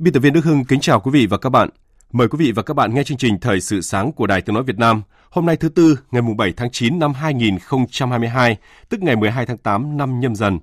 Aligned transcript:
Biên 0.00 0.14
tập 0.14 0.20
viên 0.20 0.32
Đức 0.32 0.44
Hưng 0.44 0.64
kính 0.64 0.80
chào 0.80 1.00
quý 1.00 1.10
vị 1.10 1.26
và 1.26 1.38
các 1.38 1.50
bạn. 1.50 1.68
Mời 2.12 2.28
quý 2.28 2.36
vị 2.38 2.52
và 2.52 2.62
các 2.62 2.74
bạn 2.74 2.94
nghe 2.94 3.04
chương 3.04 3.18
trình 3.18 3.40
Thời 3.40 3.60
sự 3.60 3.80
sáng 3.80 4.12
của 4.12 4.26
Đài 4.26 4.40
Tiếng 4.40 4.54
Nói 4.54 4.62
Việt 4.62 4.78
Nam 4.78 5.02
hôm 5.30 5.46
nay 5.46 5.56
thứ 5.56 5.68
Tư 5.68 5.98
ngày 6.10 6.22
7 6.38 6.52
tháng 6.56 6.70
9 6.70 6.98
năm 6.98 7.12
2022, 7.14 8.56
tức 8.88 9.02
ngày 9.02 9.16
12 9.16 9.46
tháng 9.46 9.58
8 9.58 9.96
năm 9.96 10.20
nhâm 10.20 10.34
dần. 10.34 10.58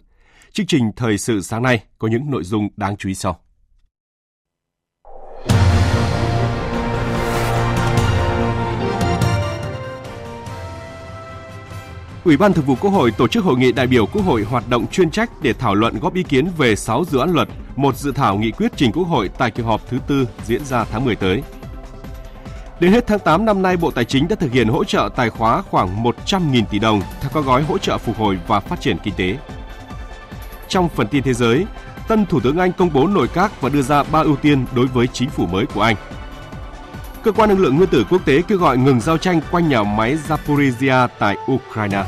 Chương 0.52 0.66
trình 0.66 0.92
Thời 0.95 1.18
sự 1.18 1.42
sáng 1.42 1.64
nay 1.64 1.84
có 1.98 2.08
những 2.08 2.31
nội 2.31 2.44
dung 2.44 2.70
đáng 2.78 2.98
chú 2.98 3.09
ý 3.09 3.16
sau. 3.16 3.40
Ủy 12.28 12.38
ban 12.38 12.53
Thường 12.53 12.66
vụ 12.66 12.75
Quốc 12.81 12.92
hội 12.92 13.11
tổ 13.11 13.28
chức 13.28 13.44
hội 13.44 13.58
nghị 13.58 13.72
đại 13.72 13.88
biểu 13.88 14.06
Quốc 14.06 14.22
hội 14.25 14.44
hoạt 14.44 14.70
động 14.70 14.88
chuyên 14.88 15.11
trách 15.11 15.30
để 15.42 15.53
thảo 15.53 15.75
luận 15.75 16.00
góp 16.00 16.14
ý 16.14 16.23
kiến 16.23 16.47
về 16.58 16.75
6 16.75 17.03
dự 17.06 17.19
án 17.19 17.34
luật, 17.34 17.47
một 17.75 17.97
dự 17.97 18.11
thảo 18.11 18.38
nghị 18.38 18.52
quyết 18.52 18.72
trình 18.75 18.92
Quốc 18.92 19.03
hội 19.03 19.30
tại 19.38 19.52
kỳ 19.52 19.64
họp 19.64 19.81
thứ 19.89 19.97
tư 20.08 20.28
diễn 20.45 20.66
ra 20.66 20.86
tháng 20.92 21.06
10 21.06 21.16
tới. 21.16 21.44
Đến 22.80 22.92
hết 22.92 23.08
tháng 23.08 23.19
8 23.19 23.45
năm 23.45 23.61
nay, 23.61 23.78
Bộ 23.78 23.92
Tài 23.92 24.06
chính 24.06 24.28
đã 24.28 24.36
thực 24.36 24.52
hiện 24.52 24.67
hỗ 24.67 24.84
trợ 24.84 25.09
tài 25.16 25.30
khóa 25.30 25.61
khoảng 25.61 26.03
100.000 26.03 26.66
tỷ 26.66 26.80
đồng 26.80 27.02
theo 27.22 27.31
các 27.34 27.45
gói 27.45 27.64
hỗ 27.64 27.78
trợ 27.78 27.97
phục 27.97 28.17
hồi 28.17 28.39
và 28.47 28.59
phát 28.59 28.81
triển 28.81 28.97
kinh 29.03 29.14
tế. 29.17 29.38
Trong 30.67 30.89
phần 30.89 31.08
tin 31.08 31.23
thế 31.23 31.34
giới, 31.34 31.66
tân 32.08 32.25
Thủ 32.25 32.39
tướng 32.39 32.58
Anh 32.58 32.72
công 32.72 32.94
bố 32.94 33.08
nội 33.08 33.28
các 33.34 33.62
và 33.62 33.69
đưa 33.69 33.81
ra 33.81 34.03
ba 34.03 34.19
ưu 34.19 34.36
tiên 34.36 34.66
đối 34.75 34.86
với 34.86 35.08
chính 35.08 35.30
phủ 35.30 35.45
mới 35.45 35.66
của 35.66 35.81
Anh. 35.81 35.95
Cơ 37.28 37.33
quan 37.33 37.50
năng 37.50 37.59
lượng 37.59 37.78
nguyên 37.78 37.89
tử 37.89 38.06
quốc 38.09 38.25
tế 38.25 38.42
kêu 38.42 38.58
gọi 38.58 38.78
ngừng 38.78 39.00
giao 39.00 39.17
tranh 39.17 39.42
quanh 39.52 39.70
nhà 39.70 39.83
máy 39.83 40.17
Zaporizhia 40.28 41.08
tại 41.20 41.38
Ukraine. 41.52 42.03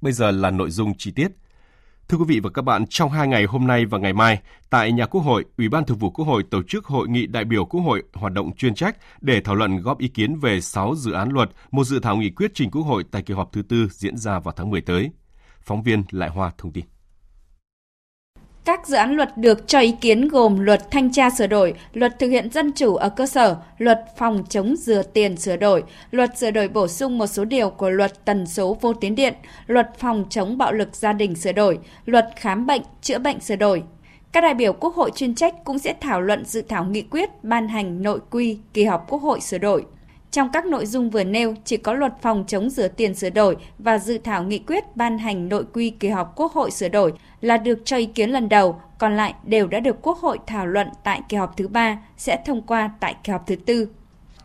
Bây 0.00 0.12
giờ 0.12 0.30
là 0.30 0.50
nội 0.50 0.70
dung 0.70 0.92
chi 0.98 1.10
tiết. 1.10 1.28
Thưa 2.08 2.18
quý 2.18 2.24
vị 2.28 2.40
và 2.40 2.50
các 2.50 2.62
bạn, 2.62 2.86
trong 2.86 3.10
hai 3.10 3.28
ngày 3.28 3.44
hôm 3.44 3.66
nay 3.66 3.86
và 3.86 3.98
ngày 3.98 4.12
mai, 4.12 4.38
tại 4.70 4.92
nhà 4.92 5.06
Quốc 5.06 5.20
hội, 5.20 5.44
Ủy 5.58 5.68
ban 5.68 5.84
Thường 5.84 5.98
vụ 5.98 6.10
Quốc 6.10 6.24
hội 6.24 6.42
tổ 6.50 6.62
chức 6.62 6.84
hội 6.84 7.08
nghị 7.08 7.26
đại 7.26 7.44
biểu 7.44 7.64
Quốc 7.64 7.80
hội 7.80 8.02
hoạt 8.12 8.32
động 8.32 8.56
chuyên 8.56 8.74
trách 8.74 8.96
để 9.20 9.40
thảo 9.40 9.54
luận 9.54 9.80
góp 9.80 9.98
ý 9.98 10.08
kiến 10.08 10.36
về 10.40 10.60
6 10.60 10.94
dự 10.96 11.12
án 11.12 11.28
luật, 11.28 11.50
một 11.70 11.84
dự 11.84 12.00
thảo 12.00 12.16
nghị 12.16 12.30
quyết 12.30 12.50
trình 12.54 12.70
Quốc 12.70 12.82
hội 12.82 13.04
tại 13.10 13.22
kỳ 13.22 13.34
họp 13.34 13.52
thứ 13.52 13.62
tư 13.62 13.88
diễn 13.90 14.16
ra 14.16 14.38
vào 14.38 14.54
tháng 14.56 14.70
10 14.70 14.80
tới. 14.80 15.10
Phóng 15.60 15.82
viên 15.82 16.02
Lại 16.10 16.28
Hoa 16.28 16.50
thông 16.58 16.72
tin. 16.72 16.84
Các 18.64 18.86
dự 18.86 18.96
án 18.96 19.16
luật 19.16 19.36
được 19.36 19.68
cho 19.68 19.80
ý 19.80 19.92
kiến 20.00 20.28
gồm 20.28 20.58
luật 20.58 20.90
thanh 20.90 21.12
tra 21.12 21.30
sửa 21.30 21.46
đổi, 21.46 21.74
luật 21.92 22.18
thực 22.18 22.28
hiện 22.28 22.50
dân 22.50 22.72
chủ 22.72 22.94
ở 22.96 23.08
cơ 23.08 23.26
sở, 23.26 23.56
luật 23.78 24.04
phòng 24.16 24.44
chống 24.48 24.76
rửa 24.76 25.02
tiền 25.02 25.36
sửa 25.36 25.56
đổi, 25.56 25.84
luật 26.10 26.38
sửa 26.38 26.50
đổi 26.50 26.68
bổ 26.68 26.88
sung 26.88 27.18
một 27.18 27.26
số 27.26 27.44
điều 27.44 27.70
của 27.70 27.90
luật 27.90 28.24
tần 28.24 28.46
số 28.46 28.78
vô 28.80 28.92
tuyến 28.92 29.14
điện, 29.14 29.34
luật 29.66 29.98
phòng 29.98 30.24
chống 30.30 30.58
bạo 30.58 30.72
lực 30.72 30.96
gia 30.96 31.12
đình 31.12 31.34
sửa 31.34 31.52
đổi, 31.52 31.78
luật 32.06 32.28
khám 32.36 32.66
bệnh, 32.66 32.82
chữa 33.02 33.18
bệnh 33.18 33.40
sửa 33.40 33.56
đổi. 33.56 33.82
Các 34.32 34.40
đại 34.40 34.54
biểu 34.54 34.72
Quốc 34.72 34.94
hội 34.94 35.10
chuyên 35.14 35.34
trách 35.34 35.64
cũng 35.64 35.78
sẽ 35.78 35.94
thảo 36.00 36.20
luận 36.20 36.44
dự 36.44 36.62
thảo 36.62 36.84
nghị 36.84 37.02
quyết 37.02 37.44
ban 37.44 37.68
hành 37.68 38.02
nội 38.02 38.20
quy 38.30 38.58
kỳ 38.74 38.84
họp 38.84 39.04
Quốc 39.08 39.22
hội 39.22 39.40
sửa 39.40 39.58
đổi. 39.58 39.84
Trong 40.34 40.48
các 40.52 40.66
nội 40.66 40.86
dung 40.86 41.10
vừa 41.10 41.24
nêu, 41.24 41.54
chỉ 41.64 41.76
có 41.76 41.92
luật 41.92 42.12
phòng 42.22 42.44
chống 42.46 42.70
rửa 42.70 42.88
tiền 42.88 43.14
sửa 43.14 43.30
đổi 43.30 43.56
và 43.78 43.98
dự 43.98 44.18
thảo 44.18 44.44
nghị 44.44 44.58
quyết 44.58 44.96
ban 44.96 45.18
hành 45.18 45.48
nội 45.48 45.64
quy 45.72 45.90
kỳ 45.90 46.08
họp 46.08 46.32
Quốc 46.36 46.52
hội 46.52 46.70
sửa 46.70 46.88
đổi 46.88 47.12
là 47.40 47.56
được 47.56 47.78
cho 47.84 47.96
ý 47.96 48.06
kiến 48.06 48.30
lần 48.30 48.48
đầu, 48.48 48.80
còn 48.98 49.16
lại 49.16 49.34
đều 49.44 49.66
đã 49.66 49.80
được 49.80 49.96
Quốc 50.02 50.18
hội 50.18 50.38
thảo 50.46 50.66
luận 50.66 50.88
tại 51.04 51.20
kỳ 51.28 51.36
họp 51.36 51.56
thứ 51.56 51.68
ba, 51.68 51.98
sẽ 52.16 52.42
thông 52.46 52.62
qua 52.62 52.90
tại 53.00 53.14
kỳ 53.24 53.32
họp 53.32 53.46
thứ 53.46 53.56
tư. 53.56 53.88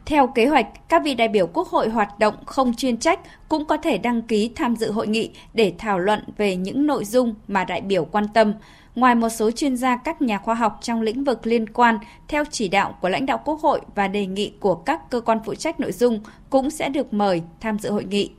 Theo 0.10 0.28
kế 0.28 0.46
hoạch, 0.46 0.90
các 0.90 1.02
vị 1.06 1.16
đại 1.16 1.28
biểu 1.28 1.48
Quốc 1.48 1.68
hội 1.68 1.90
hoạt 1.90 2.20
động 2.20 2.36
không 2.46 2.74
chuyên 2.74 2.98
trách 2.98 3.20
cũng 3.50 3.66
có 3.66 3.78
thể 3.78 3.98
đăng 3.98 4.22
ký 4.22 4.52
tham 4.56 4.76
dự 4.76 4.92
hội 4.92 5.08
nghị 5.08 5.32
để 5.54 5.74
thảo 5.78 6.00
luận 6.00 6.24
về 6.38 6.56
những 6.56 6.88
nội 6.88 7.06
dung 7.06 7.36
mà 7.48 7.64
đại 7.64 7.82
biểu 7.82 8.06
quan 8.06 8.28
tâm, 8.34 8.54
Ngoài 8.96 9.16
một 9.16 9.30
số 9.30 9.52
chuyên 9.52 9.78
gia 9.78 9.98
các 9.98 10.22
nhà 10.22 10.38
khoa 10.38 10.56
học 10.56 10.78
trong 10.82 11.02
lĩnh 11.02 11.24
vực 11.24 11.48
liên 11.48 11.70
quan, 11.70 12.00
theo 12.28 12.44
chỉ 12.52 12.68
đạo 12.68 12.96
của 13.02 13.10
lãnh 13.10 13.26
đạo 13.26 13.42
Quốc 13.46 13.62
hội 13.62 13.82
và 13.96 14.08
đề 14.08 14.26
nghị 14.26 14.52
của 14.60 14.76
các 14.76 15.10
cơ 15.10 15.22
quan 15.22 15.40
phụ 15.46 15.56
trách 15.56 15.80
nội 15.80 15.92
dung 15.92 16.20
cũng 16.50 16.70
sẽ 16.70 16.90
được 16.90 17.14
mời 17.14 17.42
tham 17.60 17.80
dự 17.80 17.92
hội 17.92 18.04
nghị. 18.04 18.32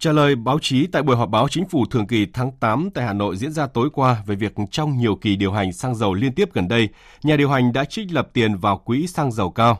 Trả 0.00 0.12
lời 0.12 0.36
báo 0.36 0.58
chí 0.62 0.86
tại 0.86 1.02
buổi 1.02 1.16
họp 1.16 1.28
báo 1.28 1.48
chính 1.48 1.68
phủ 1.68 1.84
thường 1.86 2.06
kỳ 2.06 2.26
tháng 2.32 2.50
8 2.60 2.90
tại 2.94 3.06
Hà 3.06 3.12
Nội 3.12 3.36
diễn 3.36 3.52
ra 3.52 3.66
tối 3.66 3.90
qua 3.92 4.22
về 4.26 4.36
việc 4.36 4.54
trong 4.70 4.98
nhiều 4.98 5.16
kỳ 5.16 5.36
điều 5.36 5.52
hành 5.52 5.72
xăng 5.72 5.94
dầu 5.94 6.14
liên 6.14 6.34
tiếp 6.34 6.48
gần 6.52 6.68
đây, 6.68 6.88
nhà 7.22 7.36
điều 7.36 7.48
hành 7.48 7.72
đã 7.72 7.84
trích 7.84 8.12
lập 8.12 8.28
tiền 8.32 8.56
vào 8.56 8.78
quỹ 8.78 9.06
xăng 9.06 9.32
dầu 9.32 9.50
cao. 9.50 9.78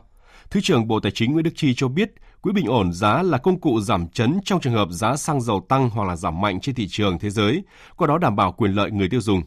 Thứ 0.49 0.61
trưởng 0.63 0.87
Bộ 0.87 0.99
Tài 0.99 1.11
chính 1.11 1.33
Nguyễn 1.33 1.43
Đức 1.43 1.51
Chi 1.55 1.73
cho 1.77 1.87
biết, 1.87 2.11
quỹ 2.41 2.51
bình 2.53 2.67
ổn 2.67 2.93
giá 2.93 3.23
là 3.23 3.37
công 3.37 3.59
cụ 3.59 3.81
giảm 3.81 4.07
chấn 4.07 4.39
trong 4.45 4.61
trường 4.61 4.73
hợp 4.73 4.87
giá 4.91 5.15
xăng 5.15 5.41
dầu 5.41 5.65
tăng 5.69 5.89
hoặc 5.89 6.07
là 6.07 6.15
giảm 6.15 6.41
mạnh 6.41 6.59
trên 6.59 6.75
thị 6.75 6.87
trường 6.89 7.19
thế 7.19 7.29
giới, 7.29 7.63
qua 7.97 8.07
đó 8.07 8.17
đảm 8.17 8.35
bảo 8.35 8.51
quyền 8.51 8.71
lợi 8.71 8.91
người 8.91 9.09
tiêu 9.09 9.21
dùng. 9.21 9.41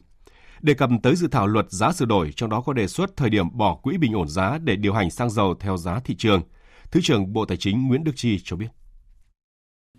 Đề 0.60 0.74
cập 0.74 0.90
tới 1.02 1.16
dự 1.16 1.28
thảo 1.28 1.46
luật 1.46 1.66
giá 1.70 1.92
sửa 1.92 2.06
đổi, 2.06 2.32
trong 2.36 2.50
đó 2.50 2.60
có 2.60 2.72
đề 2.72 2.86
xuất 2.86 3.16
thời 3.16 3.30
điểm 3.30 3.56
bỏ 3.58 3.74
quỹ 3.74 3.96
bình 3.96 4.12
ổn 4.12 4.28
giá 4.28 4.58
để 4.58 4.76
điều 4.76 4.92
hành 4.92 5.10
xăng 5.10 5.30
dầu 5.30 5.54
theo 5.60 5.76
giá 5.76 6.00
thị 6.04 6.14
trường. 6.18 6.42
Thứ 6.90 7.00
trưởng 7.00 7.32
Bộ 7.32 7.44
Tài 7.44 7.56
chính 7.56 7.88
Nguyễn 7.88 8.04
Đức 8.04 8.12
Chi 8.16 8.38
cho 8.44 8.56
biết. 8.56 8.68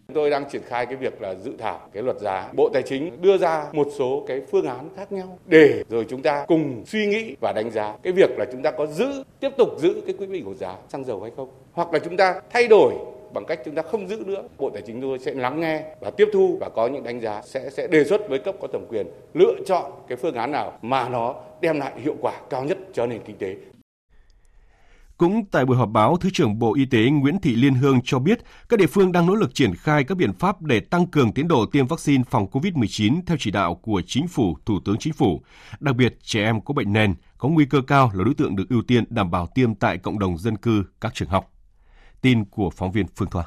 Chúng 0.08 0.16
tôi 0.16 0.30
đang 0.30 0.50
triển 0.50 0.62
khai 0.68 0.86
cái 0.86 0.96
việc 0.96 1.22
là 1.22 1.36
dự 1.36 1.52
thảo 1.59 1.80
cái 1.94 2.03
luật 2.03 2.18
giá. 2.19 2.50
Bộ 2.53 2.69
Tài 2.74 2.84
chính 2.84 3.22
đưa 3.22 3.38
ra 3.38 3.66
một 3.72 3.88
số 3.97 4.24
cái 4.28 4.41
phương 4.52 4.66
án 4.66 4.90
khác 4.96 5.12
nhau 5.12 5.38
để 5.46 5.84
rồi 5.90 6.06
chúng 6.09 6.22
ta 6.22 6.46
cùng 6.47 6.84
suy 6.86 7.06
nghĩ 7.06 7.36
và 7.41 7.53
đánh 7.56 7.72
giá 7.72 7.96
cái 8.03 8.14
việc 8.14 8.30
là 8.38 8.46
chúng 8.52 8.62
ta 8.62 8.72
có 8.72 8.86
giữ 8.86 9.24
tiếp 9.40 9.50
tục 9.58 9.69
giữ 9.78 10.02
cái 10.06 10.16
quỹ 10.18 10.25
bình 10.25 10.46
ổn 10.46 10.58
giá 10.58 10.75
xăng 10.90 11.03
dầu 11.06 11.22
hay 11.22 11.31
không, 11.38 11.50
hoặc 11.72 11.94
là 11.94 12.00
chúng 12.00 12.18
ta 12.18 12.41
thay 12.50 12.68
đổi 12.68 12.94
bằng 13.34 13.46
cách 13.46 13.59
chúng 13.66 13.75
ta 13.75 13.81
không 13.81 14.08
giữ 14.08 14.24
nữa. 14.25 14.44
Bộ 14.58 14.69
Tài 14.69 14.81
chính 14.81 15.02
tôi 15.02 15.19
sẽ 15.19 15.34
lắng 15.34 15.59
nghe 15.59 15.84
và 16.00 16.12
tiếp 16.12 16.28
thu 16.34 16.58
và 16.59 16.70
có 16.70 16.88
những 16.88 17.03
đánh 17.03 17.20
giá 17.20 17.41
sẽ 17.46 17.70
sẽ 17.70 17.88
đề 17.88 18.03
xuất 18.03 18.30
với 18.30 18.40
cấp 18.40 18.56
có 18.62 18.68
thẩm 18.68 18.85
quyền 18.90 19.08
lựa 19.34 19.56
chọn 19.66 19.91
cái 20.08 20.16
phương 20.16 20.35
án 20.35 20.52
nào 20.52 20.74
mà 20.81 21.09
nó 21.09 21.35
đem 21.62 21.80
lại 21.80 21.91
hiệu 21.96 22.16
quả 22.22 22.34
cao 22.50 22.64
nhất 22.64 22.78
cho 22.94 23.06
nền 23.06 23.20
kinh 23.25 23.38
tế. 23.38 23.56
Cũng 25.23 25.45
tại 25.51 25.66
buổi 25.66 25.78
họp 25.78 25.89
báo, 25.89 26.17
Thứ 26.17 26.29
trưởng 26.34 26.59
Bộ 26.59 26.73
Y 26.73 26.85
tế 26.85 27.09
Nguyễn 27.09 27.39
Thị 27.39 27.56
Liên 27.56 27.73
Hương 27.73 28.00
cho 28.03 28.19
biết 28.19 28.39
các 28.69 28.79
địa 28.79 28.88
phương 28.88 29.11
đang 29.11 29.25
nỗ 29.25 29.35
lực 29.35 29.56
triển 29.56 29.75
khai 29.75 30.03
các 30.03 30.17
biện 30.17 30.34
pháp 30.34 30.61
để 30.61 30.79
tăng 30.79 31.07
cường 31.07 31.34
tiến 31.34 31.47
độ 31.47 31.66
tiêm 31.66 31.88
vaccine 31.88 32.23
phòng 32.29 32.47
COVID-19 32.51 33.22
theo 33.25 33.38
chỉ 33.39 33.51
đạo 33.51 33.75
của 33.75 34.01
Chính 34.07 34.28
phủ, 34.28 34.57
Thủ 34.66 34.79
tướng 34.85 34.97
Chính 34.97 35.13
phủ. 35.13 35.41
Đặc 35.79 35.95
biệt, 35.95 36.17
trẻ 36.23 36.44
em 36.44 36.61
có 36.61 36.73
bệnh 36.73 36.94
nền, 36.94 37.13
có 37.38 37.50
nguy 37.50 37.66
cơ 37.66 37.81
cao 37.88 38.11
là 38.13 38.23
đối 38.23 38.34
tượng 38.34 38.56
được 38.56 38.69
ưu 38.69 38.81
tiên 38.81 39.03
đảm 39.09 39.31
bảo 39.31 39.47
tiêm 39.56 39.75
tại 39.75 39.97
cộng 39.97 40.19
đồng 40.19 40.38
dân 40.38 40.57
cư, 40.57 40.84
các 41.01 41.13
trường 41.13 41.29
học. 41.29 41.51
Tin 42.22 42.46
của 42.46 42.70
phóng 42.70 42.91
viên 42.91 43.05
Phương 43.16 43.29
Thoa. 43.29 43.43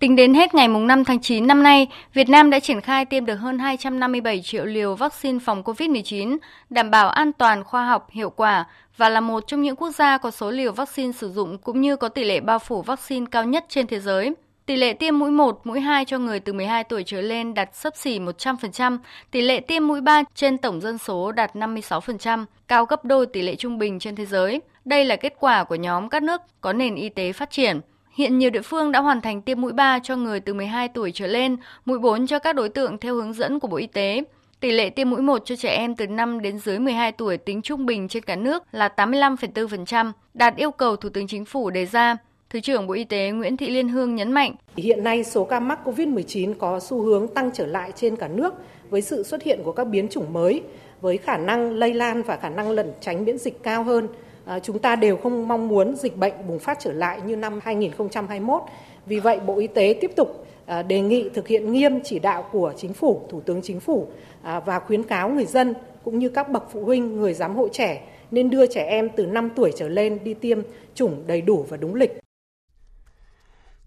Tính 0.00 0.16
đến 0.16 0.34
hết 0.34 0.54
ngày 0.54 0.68
5 0.68 1.04
tháng 1.04 1.20
9 1.20 1.46
năm 1.46 1.62
nay, 1.62 1.88
Việt 2.14 2.28
Nam 2.28 2.50
đã 2.50 2.60
triển 2.60 2.80
khai 2.80 3.04
tiêm 3.04 3.26
được 3.26 3.34
hơn 3.34 3.58
257 3.58 4.42
triệu 4.42 4.64
liều 4.64 4.94
vaccine 4.94 5.38
phòng 5.38 5.62
COVID-19, 5.62 6.36
đảm 6.70 6.90
bảo 6.90 7.08
an 7.08 7.32
toàn, 7.32 7.64
khoa 7.64 7.86
học, 7.86 8.08
hiệu 8.10 8.30
quả 8.30 8.64
và 8.96 9.08
là 9.08 9.20
một 9.20 9.46
trong 9.46 9.62
những 9.62 9.76
quốc 9.76 9.90
gia 9.90 10.18
có 10.18 10.30
số 10.30 10.50
liều 10.50 10.72
vaccine 10.72 11.12
sử 11.12 11.30
dụng 11.30 11.58
cũng 11.58 11.80
như 11.80 11.96
có 11.96 12.08
tỷ 12.08 12.24
lệ 12.24 12.40
bao 12.40 12.58
phủ 12.58 12.82
vaccine 12.82 13.26
cao 13.30 13.44
nhất 13.44 13.64
trên 13.68 13.86
thế 13.86 14.00
giới. 14.00 14.34
Tỷ 14.66 14.76
lệ 14.76 14.92
tiêm 14.92 15.18
mũi 15.18 15.30
1, 15.30 15.60
mũi 15.64 15.80
2 15.80 16.04
cho 16.04 16.18
người 16.18 16.40
từ 16.40 16.52
12 16.52 16.84
tuổi 16.84 17.02
trở 17.06 17.20
lên 17.20 17.54
đạt 17.54 17.76
sấp 17.76 17.96
xỉ 17.96 18.18
100%, 18.18 18.98
tỷ 19.30 19.40
lệ 19.40 19.60
tiêm 19.60 19.86
mũi 19.86 20.00
3 20.00 20.22
trên 20.34 20.58
tổng 20.58 20.80
dân 20.80 20.98
số 20.98 21.32
đạt 21.32 21.54
56%, 21.56 22.44
cao 22.68 22.84
gấp 22.84 23.04
đôi 23.04 23.26
tỷ 23.26 23.42
lệ 23.42 23.54
trung 23.56 23.78
bình 23.78 23.98
trên 23.98 24.16
thế 24.16 24.26
giới. 24.26 24.60
Đây 24.84 25.04
là 25.04 25.16
kết 25.16 25.34
quả 25.40 25.64
của 25.64 25.74
nhóm 25.74 26.08
các 26.08 26.22
nước 26.22 26.40
có 26.60 26.72
nền 26.72 26.94
y 26.94 27.08
tế 27.08 27.32
phát 27.32 27.50
triển. 27.50 27.80
Hiện 28.14 28.38
nhiều 28.38 28.50
địa 28.50 28.62
phương 28.62 28.92
đã 28.92 29.00
hoàn 29.00 29.20
thành 29.20 29.42
tiêm 29.42 29.60
mũi 29.60 29.72
3 29.72 29.98
cho 29.98 30.16
người 30.16 30.40
từ 30.40 30.54
12 30.54 30.88
tuổi 30.88 31.10
trở 31.14 31.26
lên, 31.26 31.56
mũi 31.84 31.98
4 31.98 32.26
cho 32.26 32.38
các 32.38 32.52
đối 32.52 32.68
tượng 32.68 32.98
theo 32.98 33.14
hướng 33.14 33.32
dẫn 33.32 33.60
của 33.60 33.68
Bộ 33.68 33.76
Y 33.76 33.86
tế. 33.86 34.22
Tỷ 34.60 34.70
lệ 34.70 34.90
tiêm 34.90 35.10
mũi 35.10 35.22
1 35.22 35.42
cho 35.44 35.56
trẻ 35.56 35.68
em 35.68 35.94
từ 35.94 36.06
5 36.06 36.42
đến 36.42 36.58
dưới 36.58 36.78
12 36.78 37.12
tuổi 37.12 37.36
tính 37.36 37.62
trung 37.62 37.86
bình 37.86 38.08
trên 38.08 38.22
cả 38.22 38.36
nước 38.36 38.62
là 38.72 38.88
85,4%, 38.96 40.12
đạt 40.34 40.56
yêu 40.56 40.70
cầu 40.70 40.96
Thủ 40.96 41.08
tướng 41.08 41.26
Chính 41.26 41.44
phủ 41.44 41.70
đề 41.70 41.86
ra. 41.86 42.16
Thứ 42.50 42.60
trưởng 42.60 42.86
Bộ 42.86 42.94
Y 42.94 43.04
tế 43.04 43.30
Nguyễn 43.30 43.56
Thị 43.56 43.70
Liên 43.70 43.88
Hương 43.88 44.14
nhấn 44.14 44.32
mạnh. 44.32 44.54
Hiện 44.76 45.04
nay 45.04 45.24
số 45.24 45.44
ca 45.44 45.60
mắc 45.60 45.78
COVID-19 45.84 46.54
có 46.54 46.80
xu 46.80 47.02
hướng 47.02 47.28
tăng 47.28 47.50
trở 47.54 47.66
lại 47.66 47.92
trên 47.96 48.16
cả 48.16 48.28
nước 48.28 48.54
với 48.90 49.02
sự 49.02 49.22
xuất 49.22 49.42
hiện 49.42 49.60
của 49.64 49.72
các 49.72 49.84
biến 49.84 50.08
chủng 50.08 50.32
mới, 50.32 50.62
với 51.00 51.16
khả 51.16 51.36
năng 51.36 51.72
lây 51.72 51.94
lan 51.94 52.22
và 52.22 52.36
khả 52.36 52.48
năng 52.48 52.70
lẩn 52.70 52.92
tránh 53.00 53.24
miễn 53.24 53.38
dịch 53.38 53.62
cao 53.62 53.82
hơn. 53.82 54.08
Ờ, 54.50 54.60
chúng 54.62 54.78
ta 54.78 54.96
đều 54.96 55.16
không 55.16 55.48
mong 55.48 55.68
muốn 55.68 55.96
dịch 55.96 56.16
bệnh 56.16 56.32
bùng 56.48 56.58
phát 56.58 56.78
trở 56.80 56.92
lại 56.92 57.20
như 57.26 57.36
năm 57.36 57.60
2021. 57.62 58.62
Vì 59.06 59.20
vậy, 59.20 59.40
Bộ 59.46 59.58
Y 59.58 59.66
tế 59.66 59.98
tiếp 60.00 60.10
tục 60.16 60.46
ờ, 60.66 60.82
đề 60.82 61.00
nghị 61.00 61.28
thực 61.34 61.48
hiện 61.48 61.72
nghiêm 61.72 62.00
chỉ 62.04 62.18
đạo 62.18 62.44
của 62.52 62.72
Chính 62.76 62.92
phủ, 62.92 63.26
Thủ 63.30 63.40
tướng 63.40 63.62
Chính 63.62 63.80
phủ 63.80 64.08
ờ, 64.42 64.60
và 64.60 64.80
khuyến 64.80 65.02
cáo 65.02 65.28
người 65.28 65.46
dân 65.46 65.74
cũng 66.04 66.18
như 66.18 66.28
các 66.28 66.50
bậc 66.50 66.64
phụ 66.72 66.84
huynh, 66.84 67.16
người 67.16 67.34
giám 67.34 67.56
hộ 67.56 67.68
trẻ 67.72 68.02
nên 68.30 68.50
đưa 68.50 68.66
trẻ 68.66 68.84
em 68.84 69.08
từ 69.16 69.26
5 69.26 69.50
tuổi 69.56 69.72
trở 69.76 69.88
lên 69.88 70.18
đi 70.24 70.34
tiêm 70.34 70.58
chủng 70.94 71.26
đầy 71.26 71.40
đủ 71.40 71.66
và 71.68 71.76
đúng 71.76 71.94
lịch. 71.94 72.20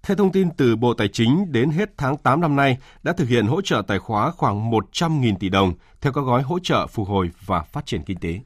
Theo 0.04 0.18
thông 0.18 0.32
tin 0.32 0.50
từ 0.58 0.76
Bộ 0.76 0.94
Tài 0.94 1.08
chính, 1.08 1.52
đến 1.52 1.70
hết 1.70 1.90
tháng 1.98 2.18
8 2.18 2.42
năm 2.42 2.56
nay 2.56 2.78
đã 3.04 3.14
thực 3.14 3.30
hiện 3.30 3.46
hỗ 3.46 3.62
trợ 3.62 3.82
tài 3.88 4.00
khóa 4.00 4.32
khoảng 4.32 4.72
100.000 4.72 5.36
tỷ 5.40 5.50
đồng 5.50 5.74
theo 6.02 6.14
các 6.14 6.22
gói 6.22 6.42
hỗ 6.42 6.60
trợ 6.60 6.88
phục 6.88 7.08
hồi 7.08 7.30
và 7.46 7.62
phát 7.62 7.86
triển 7.86 8.02
kinh 8.04 8.18
tế. 8.20 8.40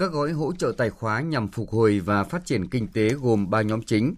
Các 0.00 0.12
gói 0.12 0.32
hỗ 0.32 0.52
trợ 0.52 0.72
tài 0.76 0.90
khóa 0.90 1.20
nhằm 1.20 1.48
phục 1.48 1.70
hồi 1.70 2.00
và 2.00 2.24
phát 2.24 2.46
triển 2.46 2.68
kinh 2.68 2.88
tế 2.88 3.08
gồm 3.08 3.50
3 3.50 3.62
nhóm 3.62 3.82
chính. 3.82 4.14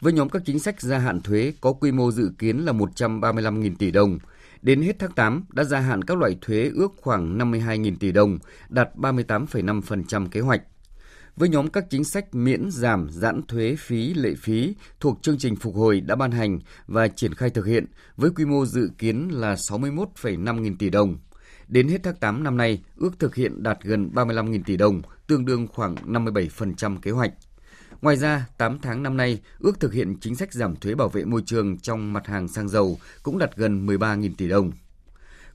Với 0.00 0.12
nhóm 0.12 0.28
các 0.28 0.42
chính 0.44 0.58
sách 0.58 0.80
gia 0.80 0.98
hạn 0.98 1.20
thuế 1.20 1.52
có 1.60 1.72
quy 1.72 1.92
mô 1.92 2.10
dự 2.10 2.30
kiến 2.38 2.58
là 2.58 2.72
135.000 2.72 3.74
tỷ 3.78 3.90
đồng. 3.90 4.18
Đến 4.62 4.82
hết 4.82 4.96
tháng 4.98 5.12
8 5.12 5.44
đã 5.52 5.64
gia 5.64 5.80
hạn 5.80 6.04
các 6.04 6.18
loại 6.18 6.36
thuế 6.40 6.70
ước 6.74 6.92
khoảng 6.96 7.38
52.000 7.38 7.96
tỷ 8.00 8.12
đồng, 8.12 8.38
đạt 8.68 8.88
38,5% 8.96 10.28
kế 10.28 10.40
hoạch 10.40 10.62
với 11.36 11.48
nhóm 11.48 11.68
các 11.68 11.84
chính 11.90 12.04
sách 12.04 12.34
miễn 12.34 12.70
giảm 12.70 13.08
giãn 13.10 13.42
thuế 13.48 13.76
phí 13.78 14.14
lệ 14.14 14.34
phí 14.38 14.74
thuộc 15.00 15.18
chương 15.22 15.38
trình 15.38 15.56
phục 15.56 15.74
hồi 15.74 16.00
đã 16.00 16.16
ban 16.16 16.30
hành 16.30 16.58
và 16.86 17.08
triển 17.08 17.34
khai 17.34 17.50
thực 17.50 17.66
hiện 17.66 17.86
với 18.16 18.30
quy 18.30 18.44
mô 18.44 18.66
dự 18.66 18.90
kiến 18.98 19.28
là 19.32 19.54
61,5 19.54 20.60
nghìn 20.60 20.78
tỷ 20.78 20.90
đồng. 20.90 21.18
Đến 21.68 21.88
hết 21.88 21.98
tháng 22.02 22.16
8 22.16 22.44
năm 22.44 22.56
nay, 22.56 22.82
ước 22.96 23.18
thực 23.18 23.34
hiện 23.34 23.62
đạt 23.62 23.78
gần 23.82 24.10
35.000 24.14 24.62
tỷ 24.66 24.76
đồng, 24.76 25.02
tương 25.26 25.44
đương 25.44 25.66
khoảng 25.66 25.94
57% 25.94 26.98
kế 26.98 27.10
hoạch. 27.10 27.32
Ngoài 28.02 28.16
ra, 28.16 28.46
8 28.58 28.78
tháng 28.78 29.02
năm 29.02 29.16
nay, 29.16 29.40
ước 29.58 29.80
thực 29.80 29.92
hiện 29.92 30.16
chính 30.20 30.36
sách 30.36 30.52
giảm 30.52 30.76
thuế 30.76 30.94
bảo 30.94 31.08
vệ 31.08 31.24
môi 31.24 31.42
trường 31.46 31.78
trong 31.78 32.12
mặt 32.12 32.26
hàng 32.26 32.48
xăng 32.48 32.68
dầu 32.68 32.98
cũng 33.22 33.38
đạt 33.38 33.56
gần 33.56 33.86
13.000 33.86 34.30
tỷ 34.36 34.48
đồng 34.48 34.70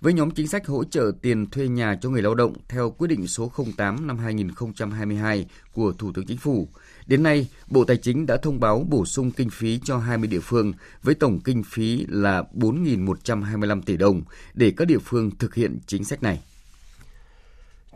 với 0.03 0.13
nhóm 0.13 0.31
chính 0.31 0.47
sách 0.47 0.67
hỗ 0.67 0.83
trợ 0.83 1.11
tiền 1.21 1.49
thuê 1.49 1.67
nhà 1.67 1.97
cho 2.01 2.09
người 2.09 2.21
lao 2.21 2.35
động 2.35 2.53
theo 2.69 2.91
quyết 2.91 3.07
định 3.07 3.27
số 3.27 3.51
08 3.77 4.07
năm 4.07 4.17
2022 4.17 5.47
của 5.73 5.93
Thủ 5.97 6.11
tướng 6.13 6.25
Chính 6.25 6.37
phủ. 6.37 6.67
Đến 7.07 7.23
nay, 7.23 7.47
Bộ 7.67 7.83
Tài 7.83 7.97
chính 7.97 8.25
đã 8.25 8.37
thông 8.37 8.59
báo 8.59 8.85
bổ 8.89 9.05
sung 9.05 9.31
kinh 9.31 9.49
phí 9.49 9.79
cho 9.83 9.97
20 9.97 10.27
địa 10.27 10.39
phương 10.39 10.73
với 11.03 11.15
tổng 11.15 11.39
kinh 11.39 11.63
phí 11.63 12.05
là 12.09 12.43
4.125 12.53 13.81
tỷ 13.81 13.97
đồng 13.97 14.21
để 14.53 14.73
các 14.77 14.85
địa 14.85 14.99
phương 15.05 15.31
thực 15.39 15.55
hiện 15.55 15.79
chính 15.87 16.03
sách 16.03 16.23
này. 16.23 16.39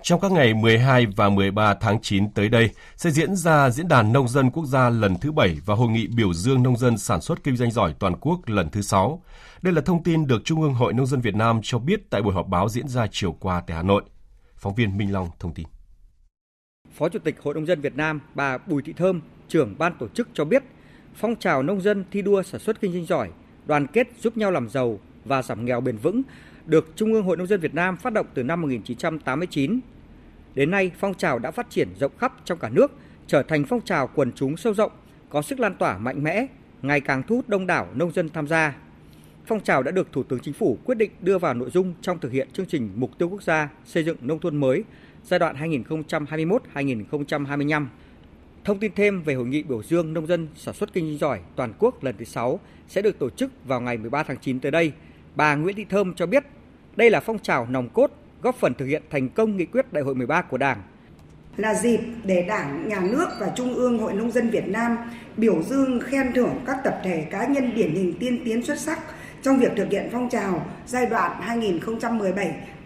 Trong 0.04 0.20
các 0.20 0.32
ngày 0.32 0.54
12 0.54 1.06
và 1.06 1.30
13 1.30 1.74
tháng 1.74 2.02
9 2.02 2.32
tới 2.32 2.50
đây 2.50 2.70
sẽ 2.96 3.12
diễn 3.12 3.36
ra 3.36 3.70
Diễn 3.70 3.88
đàn 3.88 4.14
Nông 4.14 4.28
dân 4.28 4.52
Quốc 4.52 4.66
gia 4.66 4.90
lần 4.90 5.16
thứ 5.22 5.32
7 5.32 5.58
và 5.66 5.76
Hội 5.76 5.90
nghị 5.90 6.08
biểu 6.08 6.34
dương 6.34 6.64
nông 6.64 6.78
dân 6.78 6.98
sản 6.98 7.22
xuất 7.22 7.44
kinh 7.44 7.58
doanh 7.58 7.72
giỏi 7.72 7.94
toàn 8.00 8.16
quốc 8.22 8.40
lần 8.46 8.70
thứ 8.70 8.82
6. 8.82 9.22
Đây 9.62 9.74
là 9.74 9.82
thông 9.82 10.04
tin 10.04 10.28
được 10.28 10.42
Trung 10.46 10.62
ương 10.62 10.74
Hội 10.74 10.94
Nông 10.94 11.06
dân 11.06 11.22
Việt 11.22 11.36
Nam 11.36 11.60
cho 11.64 11.80
biết 11.80 12.10
tại 12.10 12.22
buổi 12.22 12.34
họp 12.34 12.48
báo 12.48 12.70
diễn 12.70 12.88
ra 12.88 13.08
chiều 13.12 13.32
qua 13.40 13.62
tại 13.68 13.78
Hà 13.78 13.84
Nội. 13.84 14.04
Phóng 14.58 14.76
viên 14.76 14.98
Minh 14.98 15.14
Long 15.14 15.30
thông 15.40 15.54
tin. 15.54 15.68
Phó 16.98 17.10
Chủ 17.10 17.20
tịch 17.20 17.36
Hội 17.44 17.54
Nông 17.54 17.66
dân 17.66 17.82
Việt 17.82 17.96
Nam 17.96 18.20
bà 18.36 18.58
Bùi 18.58 18.82
Thị 18.82 18.94
Thơm, 18.94 19.22
trưởng 19.48 19.76
ban 19.78 19.94
tổ 20.00 20.08
chức 20.08 20.28
cho 20.34 20.46
biết, 20.46 20.64
phong 21.16 21.36
trào 21.36 21.64
nông 21.64 21.82
dân 21.82 22.04
thi 22.12 22.22
đua 22.22 22.44
sản 22.44 22.62
xuất 22.62 22.82
kinh 22.82 22.94
doanh 22.94 23.06
giỏi, 23.06 23.30
đoàn 23.66 23.88
kết 23.88 24.08
giúp 24.20 24.38
nhau 24.38 24.52
làm 24.52 24.70
giàu 24.70 25.00
và 25.26 25.42
giảm 25.42 25.66
nghèo 25.66 25.82
bền 25.82 25.98
vững 25.98 26.22
được 26.66 26.92
Trung 26.96 27.14
ương 27.14 27.24
Hội 27.24 27.38
Nông 27.38 27.48
dân 27.48 27.60
Việt 27.60 27.74
Nam 27.74 27.98
phát 27.98 28.14
động 28.14 28.26
từ 28.34 28.44
năm 28.44 28.62
1989. 28.62 29.80
Đến 30.56 30.72
nay, 30.72 30.92
phong 31.00 31.14
trào 31.14 31.40
đã 31.40 31.52
phát 31.52 31.70
triển 31.70 31.90
rộng 32.00 32.12
khắp 32.18 32.34
trong 32.46 32.60
cả 32.60 32.70
nước, 32.70 32.92
trở 33.28 33.44
thành 33.44 33.66
phong 33.66 33.82
trào 33.82 34.10
quần 34.16 34.32
chúng 34.32 34.58
sâu 34.58 34.74
rộng, 34.74 34.92
có 35.30 35.42
sức 35.42 35.60
lan 35.60 35.76
tỏa 35.76 35.98
mạnh 35.98 36.24
mẽ, 36.24 36.48
ngày 36.82 37.02
càng 37.02 37.24
thu 37.28 37.36
hút 37.36 37.50
đông 37.50 37.68
đảo 37.68 37.88
nông 37.96 38.12
dân 38.12 38.30
tham 38.30 38.48
gia. 38.48 38.76
Phong 39.46 39.64
trào 39.64 39.84
đã 39.84 39.92
được 39.92 40.12
Thủ 40.12 40.24
tướng 40.24 40.40
Chính 40.40 40.54
phủ 40.54 40.78
quyết 40.86 40.96
định 40.96 41.12
đưa 41.22 41.38
vào 41.38 41.54
nội 41.54 41.70
dung 41.70 41.94
trong 42.02 42.20
thực 42.20 42.32
hiện 42.32 42.48
chương 42.54 42.66
trình 42.66 42.90
Mục 42.96 43.18
tiêu 43.18 43.30
Quốc 43.30 43.44
gia 43.44 43.70
xây 43.86 44.04
dựng 44.04 44.18
nông 44.22 44.40
thôn 44.40 44.56
mới 44.56 44.84
giai 45.28 45.40
đoạn 45.40 45.56
2021-2025. 46.74 47.86
Thông 48.64 48.80
tin 48.80 48.92
thêm 48.96 49.22
về 49.22 49.34
hội 49.34 49.46
nghị 49.46 49.64
biểu 49.64 49.84
dương 49.84 50.14
nông 50.14 50.28
dân 50.28 50.48
sản 50.56 50.74
xuất 50.74 50.94
kinh 50.94 51.06
doanh 51.06 51.18
giỏi 51.18 51.40
toàn 51.56 51.74
quốc 51.80 52.04
lần 52.04 52.16
thứ 52.18 52.26
6 52.26 52.60
sẽ 52.88 53.02
được 53.02 53.20
tổ 53.20 53.30
chức 53.30 53.52
vào 53.66 53.82
ngày 53.82 53.98
13 53.98 54.24
tháng 54.24 54.38
9 54.38 54.60
tới 54.60 54.72
đây. 54.72 54.92
Bà 55.36 55.56
Nguyễn 55.56 55.76
Thị 55.76 55.86
Thơm 55.90 56.14
cho 56.14 56.26
biết 56.26 56.44
đây 56.96 57.10
là 57.10 57.20
phong 57.20 57.40
trào 57.40 57.68
nòng 57.70 57.90
cốt 57.90 58.12
góp 58.42 58.56
phần 58.56 58.74
thực 58.74 58.86
hiện 58.86 59.04
thành 59.10 59.30
công 59.30 59.58
nghị 59.58 59.66
quyết 59.66 59.94
đại 59.94 60.04
hội 60.04 60.16
13 60.16 60.42
của 60.42 60.58
Đảng 60.58 60.82
là 61.58 61.74
dịp 61.74 62.00
để 62.24 62.46
Đảng, 62.48 62.88
Nhà 62.88 63.00
nước 63.00 63.28
và 63.40 63.52
Trung 63.56 63.74
ương 63.74 64.00
Hội 64.00 64.14
Nông 64.14 64.32
dân 64.32 64.50
Việt 64.50 64.68
Nam 64.68 64.98
biểu 65.38 65.64
dương 65.64 66.00
khen 66.00 66.34
thưởng 66.34 66.60
các 66.66 66.78
tập 66.84 67.02
thể 67.04 67.28
cá 67.32 67.48
nhân 67.48 67.76
điển 67.76 67.96
hình 67.96 68.14
tiên 68.20 68.42
tiến 68.46 68.66
xuất 68.66 68.80
sắc 68.80 69.00
trong 69.42 69.60
việc 69.60 69.72
thực 69.78 69.92
hiện 69.92 70.10
phong 70.12 70.30
trào 70.30 70.66
giai 70.88 71.06
đoạn 71.06 71.60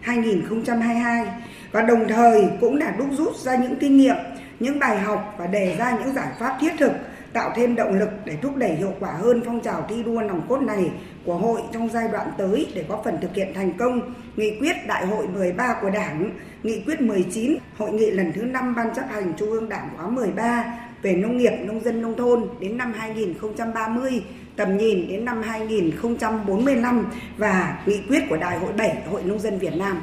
2017-2022 0.06 1.26
và 1.72 1.82
đồng 1.82 2.08
thời 2.08 2.50
cũng 2.62 2.78
là 2.78 2.96
đúc 2.98 3.08
rút 3.18 3.36
ra 3.36 3.56
những 3.56 3.76
kinh 3.80 3.98
nghiệm, 3.98 4.16
những 4.60 4.80
bài 4.80 5.00
học 5.00 5.36
và 5.38 5.48
đề 5.48 5.76
ra 5.80 5.98
những 6.00 6.14
giải 6.14 6.28
pháp 6.40 6.58
thiết 6.62 6.72
thực 6.80 6.92
tạo 7.34 7.54
thêm 7.56 7.76
động 7.76 8.00
lực 8.00 8.10
để 8.26 8.38
thúc 8.42 8.56
đẩy 8.56 8.76
hiệu 8.76 8.94
quả 9.00 9.12
hơn 9.12 9.42
phong 9.46 9.60
trào 9.60 9.86
thi 9.90 10.04
đua 10.04 10.22
nòng 10.22 10.42
cốt 10.50 10.62
này 10.62 10.92
của 11.26 11.36
hội 11.36 11.62
trong 11.74 11.90
giai 11.94 12.08
đoạn 12.12 12.32
tới 12.38 12.68
để 12.76 12.86
góp 12.90 13.02
phần 13.06 13.18
thực 13.22 13.36
hiện 13.36 13.54
thành 13.54 13.74
công 13.78 14.14
nghị 14.36 14.60
quyết 14.60 14.76
đại 14.88 15.06
hội 15.06 15.28
13 15.28 15.76
của 15.82 15.90
Đảng, 15.90 16.32
nghị 16.64 16.82
quyết 16.86 17.02
19 17.02 17.58
hội 17.78 17.92
nghị 17.92 18.12
lần 18.12 18.32
thứ 18.36 18.42
5 18.42 18.76
Ban 18.76 18.96
chấp 18.96 19.06
hành 19.10 19.34
Trung 19.38 19.50
ương 19.50 19.70
Đảng 19.70 19.90
khóa 19.96 20.08
13 20.08 20.66
về 21.02 21.16
nông 21.16 21.38
nghiệp, 21.38 21.52
nông 21.66 21.84
dân, 21.84 22.02
nông 22.02 22.16
thôn 22.16 22.48
đến 22.60 22.78
năm 22.78 22.94
2030, 22.94 24.24
tầm 24.56 24.78
nhìn 24.78 25.08
đến 25.08 25.26
năm 25.26 25.42
2045 25.42 27.06
và 27.38 27.84
nghị 27.86 28.02
quyết 28.08 28.20
của 28.30 28.38
Đại 28.38 28.60
hội 28.60 28.74
7 28.78 28.98
Hội 29.12 29.24
Nông 29.24 29.40
dân 29.40 29.60
Việt 29.60 29.74
Nam. 29.76 30.02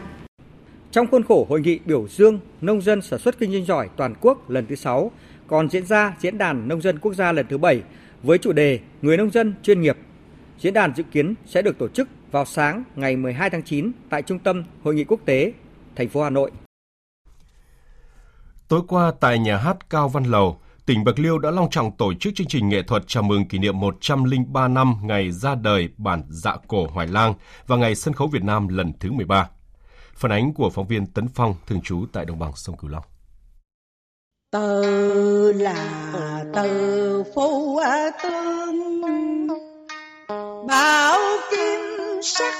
Trong 0.93 1.07
khuôn 1.07 1.25
khổ 1.25 1.47
hội 1.49 1.61
nghị 1.61 1.79
biểu 1.85 2.09
dương 2.09 2.41
nông 2.61 2.83
dân 2.83 3.03
sản 3.03 3.19
xuất 3.19 3.39
kinh 3.39 3.53
doanh 3.53 3.65
giỏi 3.65 3.89
toàn 3.97 4.15
quốc 4.21 4.51
lần 4.51 4.67
thứ 4.67 4.75
6, 4.75 5.11
còn 5.47 5.71
diễn 5.71 5.87
ra 5.87 6.17
Diễn 6.21 6.39
đàn 6.39 6.69
Nông 6.69 6.83
dân 6.83 6.99
Quốc 6.99 7.15
gia 7.15 7.33
lần 7.33 7.47
thứ 7.49 7.59
7 7.59 7.83
với 8.23 8.39
chủ 8.39 8.53
đề 8.53 8.81
Người 9.03 9.17
nông 9.17 9.31
dân 9.31 9.55
chuyên 9.63 9.81
nghiệp. 9.81 9.97
Diễn 10.59 10.75
đàn 10.75 10.95
dự 10.97 11.03
kiến 11.03 11.35
sẽ 11.47 11.63
được 11.63 11.79
tổ 11.79 11.89
chức 11.89 12.09
vào 12.31 12.45
sáng 12.45 12.85
ngày 12.97 13.17
12 13.17 13.51
tháng 13.51 13.63
9 13.63 13.93
tại 14.11 14.23
Trung 14.23 14.39
tâm 14.39 14.65
Hội 14.83 14.95
nghị 14.95 15.05
Quốc 15.05 15.21
tế, 15.25 15.53
thành 15.97 16.09
phố 16.09 16.23
Hà 16.23 16.31
Nội. 16.31 16.51
Tối 18.69 18.81
qua 18.89 19.13
tại 19.21 19.39
nhà 19.39 19.57
hát 19.57 19.91
Cao 19.91 20.09
Văn 20.09 20.25
Lầu, 20.25 20.61
tỉnh 20.87 21.05
Bạc 21.05 21.19
Liêu 21.19 21.39
đã 21.39 21.51
long 21.51 21.71
trọng 21.71 21.97
tổ 21.97 22.15
chức 22.15 22.35
chương 22.35 22.47
trình 22.47 22.69
nghệ 22.69 22.83
thuật 22.83 23.03
chào 23.07 23.23
mừng 23.23 23.49
kỷ 23.49 23.59
niệm 23.59 23.81
103 23.81 24.69
năm 24.69 24.95
ngày 25.03 25.31
ra 25.31 25.55
đời 25.55 25.89
bản 25.97 26.23
dạ 26.29 26.57
cổ 26.69 26.87
Hoài 26.87 27.07
Lang 27.07 27.35
và 27.67 27.77
ngày 27.77 27.95
sân 27.95 28.15
khấu 28.15 28.29
Việt 28.29 28.43
Nam 28.43 28.69
lần 28.69 28.93
thứ 29.01 29.13
13. 29.13 29.49
Phản 30.19 30.33
ánh 30.33 30.53
của 30.53 30.71
phóng 30.71 30.87
viên 30.87 31.07
Tấn 31.07 31.29
Phong 31.35 31.55
thường 31.67 31.81
trú 31.81 32.07
tại 32.13 32.25
đồng 32.25 32.39
bằng 32.39 32.53
sông 32.57 32.77
Cửu 32.77 32.91
Long. 32.91 33.03
Tờ 34.51 34.83
là 35.53 36.45
tờ 36.55 37.23
phu 37.35 37.81
tương 38.23 39.47
Bảo 40.69 41.19
kim 41.51 41.81
sắc 42.23 42.55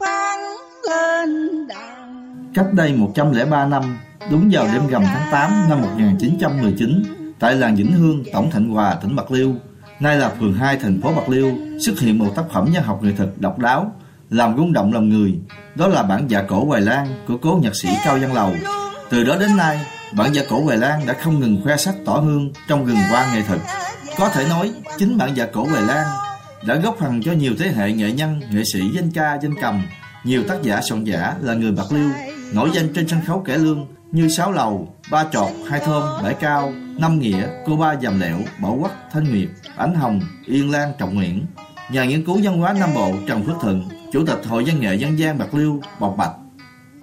vang 0.00 0.56
lên 0.88 1.66
đàn 1.68 2.52
Cách 2.54 2.66
đây 2.72 2.92
103 2.92 3.66
năm, 3.66 3.98
đúng 4.30 4.48
vào 4.52 4.66
đêm 4.72 4.86
rằm 4.86 5.02
tháng 5.04 5.32
8 5.32 5.50
năm 5.68 5.80
1919, 5.80 7.02
tại 7.38 7.54
làng 7.54 7.76
Vĩnh 7.76 7.92
Hương, 7.92 8.24
Tổng 8.32 8.50
Thạnh 8.50 8.68
Hòa, 8.68 8.98
tỉnh 9.02 9.16
Bạc 9.16 9.30
Liêu, 9.30 9.54
nay 10.00 10.16
là 10.16 10.28
phường 10.28 10.54
2 10.54 10.76
thành 10.76 11.00
phố 11.02 11.12
Bạc 11.16 11.28
Liêu, 11.28 11.52
xuất 11.80 11.98
hiện 12.00 12.18
một 12.18 12.32
tác 12.36 12.44
phẩm 12.52 12.68
văn 12.74 12.82
học 12.82 13.02
nghệ 13.02 13.12
thuật 13.16 13.28
độc 13.36 13.58
đáo, 13.58 13.92
làm 14.32 14.56
rung 14.56 14.72
động 14.72 14.92
lòng 14.92 15.08
người. 15.08 15.34
Đó 15.74 15.88
là 15.88 16.02
bản 16.02 16.30
dạ 16.30 16.42
cổ 16.42 16.64
Hoài 16.64 16.80
Lan 16.80 17.06
của 17.28 17.36
cố 17.42 17.58
nhạc 17.62 17.76
sĩ 17.76 17.88
Cao 18.04 18.18
Văn 18.20 18.32
Lầu. 18.32 18.52
Từ 19.10 19.24
đó 19.24 19.36
đến 19.40 19.56
nay, 19.56 19.86
bản 20.12 20.34
dạ 20.34 20.42
cổ 20.50 20.64
Hoài 20.64 20.76
Lan 20.76 21.06
đã 21.06 21.14
không 21.22 21.40
ngừng 21.40 21.60
khoe 21.64 21.76
sắc 21.76 21.94
tỏ 22.06 22.12
hương 22.12 22.52
trong 22.68 22.86
rừng 22.86 22.96
hoa 23.10 23.34
nghệ 23.34 23.42
thuật. 23.42 23.60
Có 24.18 24.28
thể 24.28 24.46
nói, 24.48 24.72
chính 24.98 25.18
bản 25.18 25.30
dạ 25.36 25.46
cổ 25.46 25.64
Hoài 25.64 25.82
Lan 25.82 26.06
đã 26.66 26.74
góp 26.74 26.96
phần 27.00 27.22
cho 27.22 27.32
nhiều 27.32 27.52
thế 27.58 27.68
hệ 27.68 27.92
nghệ 27.92 28.12
nhân, 28.12 28.40
nghệ 28.50 28.64
sĩ 28.64 28.80
danh 28.94 29.10
ca, 29.10 29.38
danh 29.42 29.54
cầm, 29.60 29.82
nhiều 30.24 30.42
tác 30.48 30.62
giả 30.62 30.80
soạn 30.82 31.04
giả 31.04 31.34
là 31.40 31.54
người 31.54 31.72
Bạc 31.72 31.92
Liêu 31.92 32.10
nổi 32.52 32.70
danh 32.72 32.92
trên 32.94 33.08
sân 33.08 33.20
khấu 33.26 33.40
cải 33.40 33.58
lương 33.58 33.86
như 34.12 34.28
Sáu 34.28 34.52
Lầu, 34.52 34.94
Ba 35.10 35.24
trọt, 35.32 35.48
Hai 35.70 35.80
Thơm, 35.80 36.02
Bãi 36.22 36.34
Cao, 36.34 36.72
Năm 36.98 37.18
Nghĩa, 37.18 37.46
Cô 37.66 37.76
Ba 37.76 37.96
Dàm 38.02 38.20
Lẹo, 38.20 38.38
Bảo 38.62 38.78
Quắc, 38.80 38.92
Thanh 39.12 39.30
Nguyệt, 39.30 39.48
Ánh 39.76 39.94
Hồng, 39.94 40.20
Yên 40.46 40.70
Lan, 40.70 40.92
Trọng 40.98 41.14
Nguyễn. 41.14 41.46
Nhà 41.90 42.04
nghiên 42.04 42.24
cứu 42.24 42.40
văn 42.42 42.58
hóa 42.58 42.72
Nam 42.72 42.90
Bộ 42.94 43.12
Trần 43.28 43.44
Phước 43.44 43.56
Thuận, 43.60 43.88
Chủ 44.12 44.24
tịch 44.26 44.46
Hội 44.46 44.64
Văn 44.66 44.80
nghệ 44.80 44.94
Dân 44.94 45.18
gian 45.18 45.38
Bạc 45.38 45.54
Liêu, 45.54 45.80
bộc 46.00 46.14
bạch 46.18 46.41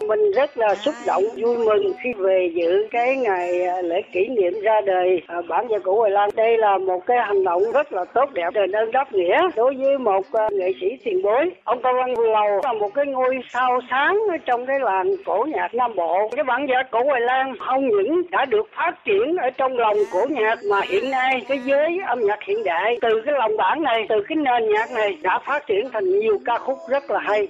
mình 0.09 0.31
rất 0.35 0.57
là 0.57 0.75
xúc 0.75 0.95
động, 1.07 1.23
vui 1.41 1.57
mừng 1.57 1.93
khi 2.03 2.09
về 2.17 2.51
dự 2.55 2.87
cái 2.91 3.15
ngày 3.15 3.65
à, 3.65 3.81
lễ 3.81 4.01
kỷ 4.13 4.27
niệm 4.27 4.53
ra 4.63 4.81
đời 4.85 5.21
à, 5.27 5.37
bản 5.49 5.67
nhạc 5.69 5.83
cụ 5.83 5.95
Hoài 5.95 6.11
Lan. 6.11 6.29
Đây 6.35 6.57
là 6.57 6.77
một 6.77 7.05
cái 7.05 7.17
hành 7.27 7.43
động 7.43 7.63
rất 7.73 7.93
là 7.93 8.05
tốt 8.13 8.29
đẹp, 8.33 8.49
đền 8.53 8.71
ơn 8.71 8.91
đáp 8.91 9.13
nghĩa 9.13 9.37
đối 9.55 9.75
với 9.75 9.97
một 9.97 10.25
à, 10.33 10.49
nghệ 10.51 10.71
sĩ 10.81 10.87
tiền 11.03 11.21
bối. 11.23 11.49
Ông 11.63 11.81
Cao 11.83 11.93
Văn 11.93 12.13
Lầu 12.19 12.61
là 12.63 12.73
một 12.73 12.93
cái 12.93 13.05
ngôi 13.05 13.35
sao 13.53 13.79
sáng 13.89 14.17
trong 14.45 14.65
cái 14.65 14.79
làng 14.79 15.07
cổ 15.25 15.45
nhạc 15.55 15.73
Nam 15.73 15.95
Bộ. 15.95 16.29
Cái 16.35 16.43
bản 16.43 16.65
nhạc 16.65 16.83
cổ 16.91 17.03
Hoài 17.03 17.21
Lan 17.21 17.53
không 17.67 17.87
những 17.87 18.21
đã 18.31 18.45
được 18.45 18.67
phát 18.77 18.93
triển 19.05 19.35
ở 19.41 19.49
trong 19.57 19.77
lòng 19.77 19.97
cổ 20.11 20.25
nhạc 20.29 20.59
mà 20.69 20.81
hiện 20.89 21.11
nay 21.11 21.41
cái 21.47 21.59
giới 21.65 21.97
âm 22.07 22.19
nhạc 22.19 22.39
hiện 22.47 22.63
đại 22.63 22.97
từ 23.01 23.09
cái 23.25 23.33
lòng 23.37 23.57
bản 23.57 23.83
này, 23.83 24.05
từ 24.09 24.15
cái 24.29 24.35
nền 24.35 24.71
nhạc 24.73 24.91
này 24.91 25.17
đã 25.21 25.39
phát 25.45 25.67
triển 25.67 25.89
thành 25.93 26.19
nhiều 26.19 26.39
ca 26.45 26.57
khúc 26.57 26.77
rất 26.89 27.11
là 27.11 27.19
hay. 27.19 27.47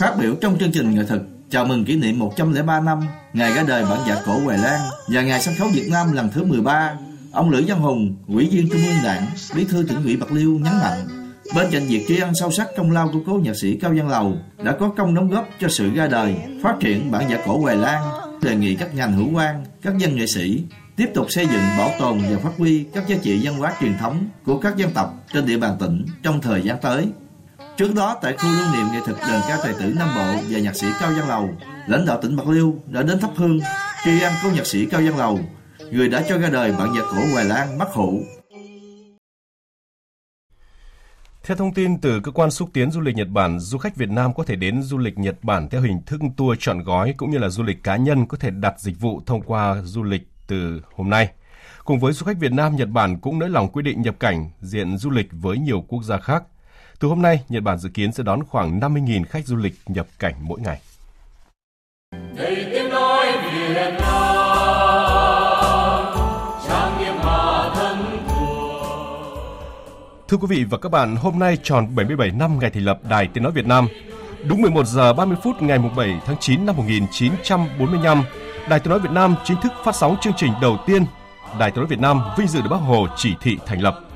Phát 0.00 0.14
biểu 0.22 0.32
trong 0.40 0.52
chương 0.60 0.70
trình 0.72 0.86
nghệ 0.94 1.02
thuật 1.08 1.20
chào 1.50 1.64
mừng 1.64 1.84
kỷ 1.84 1.96
niệm 1.96 2.18
103 2.18 2.80
năm 2.80 3.00
ngày 3.32 3.54
ra 3.54 3.64
đời 3.68 3.84
bản 3.90 3.98
nhạc 4.06 4.22
cổ 4.26 4.40
Hoài 4.44 4.58
Lan 4.58 4.80
và 5.08 5.22
ngày 5.22 5.40
sân 5.40 5.54
khấu 5.58 5.68
Việt 5.68 5.88
Nam 5.90 6.12
lần 6.12 6.28
thứ 6.30 6.44
13, 6.44 6.96
ông 7.32 7.50
Lữ 7.50 7.64
Văn 7.66 7.78
Hùng, 7.80 8.16
Ủy 8.28 8.48
viên 8.48 8.68
Trung 8.68 8.80
ương 8.86 9.04
Đảng, 9.04 9.26
Bí 9.56 9.64
thư 9.64 9.84
tỉnh 9.88 10.04
ủy 10.04 10.16
Bạc 10.16 10.32
Liêu 10.32 10.50
nhấn 10.50 10.72
mạnh 10.72 11.06
Bên 11.54 11.66
cạnh 11.70 11.86
việc 11.86 12.04
tri 12.08 12.18
ân 12.18 12.34
sâu 12.34 12.50
sắc 12.50 12.68
công 12.76 12.90
lao 12.90 13.10
của 13.12 13.18
cố 13.26 13.40
nhạc 13.44 13.54
sĩ 13.54 13.76
Cao 13.76 13.92
Văn 13.96 14.08
Lầu 14.08 14.36
đã 14.64 14.76
có 14.80 14.88
công 14.88 15.14
đóng 15.14 15.30
góp 15.30 15.48
cho 15.60 15.68
sự 15.68 15.90
ra 15.94 16.06
đời, 16.06 16.34
phát 16.62 16.74
triển 16.80 17.10
bản 17.10 17.28
nhạc 17.28 17.40
cổ 17.46 17.58
Hoài 17.58 17.76
Lan, 17.76 18.02
đề 18.42 18.56
nghị 18.56 18.74
các 18.74 18.94
ngành 18.94 19.12
hữu 19.12 19.28
quan, 19.34 19.64
các 19.82 19.98
dân 19.98 20.16
nghệ 20.16 20.26
sĩ 20.26 20.64
tiếp 20.96 21.10
tục 21.14 21.26
xây 21.30 21.46
dựng, 21.46 21.62
bảo 21.78 21.90
tồn 21.98 22.18
và 22.30 22.38
phát 22.38 22.52
huy 22.58 22.84
các 22.94 23.08
giá 23.08 23.16
trị 23.22 23.40
văn 23.42 23.54
hóa 23.54 23.72
truyền 23.80 23.98
thống 23.98 24.28
của 24.44 24.58
các 24.58 24.76
dân 24.76 24.90
tộc 24.94 25.14
trên 25.32 25.46
địa 25.46 25.58
bàn 25.58 25.76
tỉnh 25.80 26.06
trong 26.22 26.40
thời 26.40 26.62
gian 26.62 26.78
tới. 26.82 27.06
Trước 27.80 27.94
đó 27.94 28.16
tại 28.22 28.36
khu 28.38 28.48
lưu 28.48 28.66
niệm 28.72 28.86
nghệ 28.92 29.00
thuật 29.06 29.18
đền 29.28 29.40
ca 29.48 29.58
tài 29.62 29.74
tử 29.74 29.94
Nam 29.98 30.08
Bộ 30.16 30.42
và 30.50 30.58
nhạc 30.58 30.76
sĩ 30.76 30.86
Cao 31.00 31.10
Văn 31.16 31.28
Lầu, 31.28 31.50
lãnh 31.86 32.06
đạo 32.06 32.18
tỉnh 32.22 32.36
Bạc 32.36 32.48
Liêu 32.48 32.74
đã 32.86 33.02
đến 33.02 33.20
thắp 33.20 33.30
hương 33.36 33.58
tri 34.04 34.20
ân 34.20 34.32
cô 34.42 34.50
nhạc 34.50 34.66
sĩ 34.66 34.86
Cao 34.86 35.00
Văn 35.00 35.18
Lầu, 35.18 35.38
người 35.90 36.08
đã 36.08 36.24
cho 36.28 36.38
ra 36.38 36.48
đời 36.48 36.72
bản 36.78 36.92
nhạc 36.92 37.02
cổ 37.10 37.32
Hoài 37.32 37.44
Lan 37.44 37.78
bắc 37.78 37.88
Hữu. 37.94 38.22
Theo 41.42 41.56
thông 41.56 41.74
tin 41.74 42.00
từ 42.00 42.20
cơ 42.20 42.32
quan 42.32 42.50
xúc 42.50 42.70
tiến 42.72 42.90
du 42.90 43.00
lịch 43.00 43.16
Nhật 43.16 43.28
Bản, 43.28 43.60
du 43.60 43.78
khách 43.78 43.96
Việt 43.96 44.10
Nam 44.10 44.34
có 44.34 44.44
thể 44.44 44.56
đến 44.56 44.82
du 44.82 44.98
lịch 44.98 45.18
Nhật 45.18 45.36
Bản 45.42 45.68
theo 45.68 45.80
hình 45.80 46.02
thức 46.06 46.20
tour 46.36 46.58
chọn 46.60 46.82
gói 46.82 47.14
cũng 47.16 47.30
như 47.30 47.38
là 47.38 47.48
du 47.48 47.62
lịch 47.62 47.82
cá 47.82 47.96
nhân 47.96 48.26
có 48.26 48.36
thể 48.36 48.50
đặt 48.50 48.80
dịch 48.80 49.00
vụ 49.00 49.20
thông 49.26 49.42
qua 49.42 49.82
du 49.84 50.02
lịch 50.02 50.28
từ 50.46 50.82
hôm 50.94 51.10
nay. 51.10 51.28
Cùng 51.84 51.98
với 52.00 52.12
du 52.12 52.26
khách 52.26 52.38
Việt 52.38 52.52
Nam, 52.52 52.76
Nhật 52.76 52.88
Bản 52.88 53.18
cũng 53.18 53.38
nới 53.38 53.48
lỏng 53.48 53.68
quy 53.68 53.82
định 53.82 54.02
nhập 54.02 54.14
cảnh 54.20 54.50
diện 54.60 54.96
du 54.96 55.10
lịch 55.10 55.28
với 55.32 55.58
nhiều 55.58 55.84
quốc 55.88 56.02
gia 56.02 56.18
khác. 56.18 56.42
Từ 57.00 57.08
hôm 57.08 57.22
nay, 57.22 57.40
Nhật 57.48 57.62
Bản 57.62 57.78
dự 57.78 57.88
kiến 57.88 58.12
sẽ 58.12 58.22
đón 58.22 58.44
khoảng 58.44 58.80
50.000 58.80 59.24
khách 59.24 59.46
du 59.46 59.56
lịch 59.56 59.74
nhập 59.86 60.06
cảnh 60.18 60.34
mỗi 60.40 60.60
ngày. 60.60 60.80
Đây 62.36 62.66
tiếng 62.72 62.88
nói 62.88 63.26
Việt 63.52 63.90
Nam, 64.00 64.00
trang 66.68 66.98
nghiêm 66.98 67.14
hạ 67.22 67.70
thân 67.74 67.98
Thưa 70.28 70.36
quý 70.36 70.46
vị 70.50 70.64
và 70.64 70.78
các 70.78 70.88
bạn, 70.88 71.16
hôm 71.16 71.38
nay 71.38 71.58
tròn 71.62 71.94
77 71.96 72.30
năm 72.30 72.58
ngày 72.58 72.70
thành 72.70 72.84
lập 72.84 73.00
Đài 73.08 73.28
Tiếng 73.34 73.44
Nói 73.44 73.52
Việt 73.52 73.66
Nam. 73.66 73.88
Đúng 74.48 74.62
11 74.62 74.86
giờ 74.86 75.12
30 75.12 75.36
phút 75.42 75.62
ngày 75.62 75.78
7 75.96 76.20
tháng 76.26 76.36
9 76.40 76.66
năm 76.66 76.76
1945, 76.76 78.22
Đài 78.68 78.80
Tiếng 78.80 78.90
Nói 78.90 79.00
Việt 79.00 79.12
Nam 79.12 79.34
chính 79.44 79.60
thức 79.62 79.72
phát 79.84 79.94
sóng 79.94 80.16
chương 80.20 80.32
trình 80.36 80.52
đầu 80.62 80.76
tiên. 80.86 81.04
Đài 81.58 81.70
Tiếng 81.70 81.80
Nói 81.80 81.86
Việt 81.86 82.00
Nam 82.00 82.20
vinh 82.38 82.48
dự 82.48 82.60
được 82.60 82.68
Bác 82.70 82.76
Hồ 82.76 83.06
chỉ 83.16 83.34
thị 83.40 83.58
thành 83.66 83.80
lập. 83.82 84.09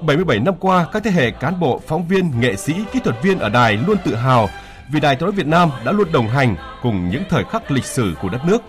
77 0.00 0.38
năm 0.38 0.54
qua, 0.60 0.86
các 0.92 1.04
thế 1.04 1.10
hệ 1.10 1.30
cán 1.30 1.60
bộ, 1.60 1.80
phóng 1.86 2.08
viên, 2.08 2.40
nghệ 2.40 2.56
sĩ, 2.56 2.74
kỹ 2.92 3.00
thuật 3.04 3.22
viên 3.22 3.38
ở 3.38 3.48
đài 3.48 3.76
luôn 3.86 3.96
tự 4.04 4.14
hào 4.14 4.48
vì 4.88 5.00
Đài 5.00 5.16
Tiếng 5.16 5.26
nói 5.26 5.32
Việt 5.32 5.46
Nam 5.46 5.70
đã 5.84 5.92
luôn 5.92 6.12
đồng 6.12 6.28
hành 6.28 6.56
cùng 6.82 7.10
những 7.10 7.22
thời 7.28 7.44
khắc 7.44 7.70
lịch 7.70 7.84
sử 7.84 8.14
của 8.22 8.28
đất 8.28 8.40
nước. 8.46 8.62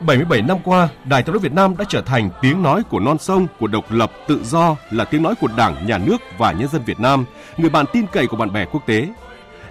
77 0.00 0.42
năm 0.42 0.56
qua, 0.64 0.88
Đài 1.04 1.22
Tiếng 1.22 1.32
nói 1.32 1.40
Việt 1.40 1.52
Nam 1.52 1.76
đã 1.76 1.84
trở 1.88 2.02
thành 2.02 2.30
tiếng 2.40 2.62
nói 2.62 2.82
của 2.90 3.00
non 3.00 3.18
sông, 3.18 3.46
của 3.60 3.66
độc 3.66 3.84
lập, 3.90 4.12
tự 4.28 4.40
do, 4.44 4.76
là 4.90 5.04
tiếng 5.04 5.22
nói 5.22 5.34
của 5.40 5.48
Đảng, 5.56 5.86
Nhà 5.86 5.98
nước 5.98 6.16
và 6.38 6.52
nhân 6.52 6.68
dân 6.68 6.82
Việt 6.86 7.00
Nam, 7.00 7.24
người 7.56 7.70
bạn 7.70 7.86
tin 7.92 8.06
cậy 8.12 8.26
của 8.26 8.36
bạn 8.36 8.52
bè 8.52 8.64
quốc 8.64 8.82
tế. 8.86 9.08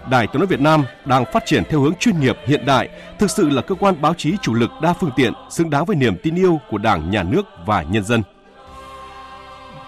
Đài 0.09 0.27
Tiếng 0.27 0.39
nói 0.39 0.47
Việt 0.47 0.61
Nam 0.61 0.83
đang 1.05 1.25
phát 1.33 1.43
triển 1.45 1.63
theo 1.69 1.81
hướng 1.81 1.95
chuyên 1.99 2.19
nghiệp 2.19 2.37
hiện 2.45 2.65
đại, 2.65 2.89
thực 3.19 3.31
sự 3.31 3.49
là 3.49 3.61
cơ 3.61 3.75
quan 3.75 4.01
báo 4.01 4.13
chí 4.13 4.33
chủ 4.41 4.53
lực 4.53 4.71
đa 4.81 4.93
phương 4.93 5.11
tiện, 5.15 5.33
xứng 5.49 5.69
đáng 5.69 5.85
với 5.85 5.95
niềm 5.95 6.17
tin 6.23 6.35
yêu 6.35 6.59
của 6.69 6.77
Đảng, 6.77 7.11
Nhà 7.11 7.23
nước 7.23 7.45
và 7.65 7.81
nhân 7.81 8.03
dân. 8.03 8.23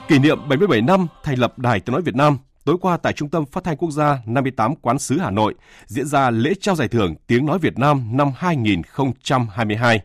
Kỷ 0.07 0.19
niệm 0.19 0.37
77 0.49 0.81
năm 0.81 1.07
thành 1.23 1.39
lập 1.39 1.59
Đài 1.59 1.79
Tiếng 1.79 1.93
nói 1.93 2.01
Việt 2.01 2.15
Nam, 2.15 2.37
tối 2.65 2.77
qua 2.81 2.97
tại 2.97 3.13
Trung 3.13 3.29
tâm 3.29 3.45
Phát 3.45 3.63
thanh 3.63 3.77
Quốc 3.77 3.91
gia 3.91 4.19
58 4.25 4.75
Quán 4.75 4.99
sứ 4.99 5.19
Hà 5.19 5.31
Nội 5.31 5.55
diễn 5.85 6.05
ra 6.05 6.29
lễ 6.29 6.53
trao 6.61 6.75
giải 6.75 6.87
thưởng 6.87 7.15
Tiếng 7.27 7.45
nói 7.45 7.59
Việt 7.59 7.79
Nam 7.79 8.17
năm 8.17 8.31
2022. 8.35 10.01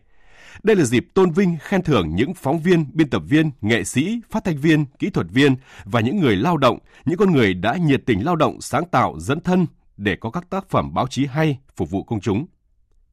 Đây 0.62 0.76
là 0.76 0.84
dịp 0.84 1.06
tôn 1.14 1.30
vinh 1.30 1.56
khen 1.60 1.82
thưởng 1.82 2.14
những 2.14 2.34
phóng 2.34 2.58
viên, 2.58 2.86
biên 2.92 3.10
tập 3.10 3.22
viên, 3.28 3.50
nghệ 3.60 3.84
sĩ, 3.84 4.20
phát 4.30 4.44
thanh 4.44 4.56
viên, 4.56 4.84
kỹ 4.98 5.10
thuật 5.10 5.26
viên 5.30 5.56
và 5.84 6.00
những 6.00 6.20
người 6.20 6.36
lao 6.36 6.56
động, 6.56 6.78
những 7.04 7.18
con 7.18 7.32
người 7.32 7.54
đã 7.54 7.76
nhiệt 7.76 8.00
tình 8.06 8.24
lao 8.24 8.36
động, 8.36 8.60
sáng 8.60 8.84
tạo, 8.84 9.14
dẫn 9.18 9.40
thân 9.40 9.66
để 9.96 10.16
có 10.20 10.30
các 10.30 10.50
tác 10.50 10.68
phẩm 10.68 10.94
báo 10.94 11.06
chí 11.06 11.26
hay 11.26 11.58
phục 11.76 11.90
vụ 11.90 12.02
công 12.02 12.20
chúng. 12.20 12.46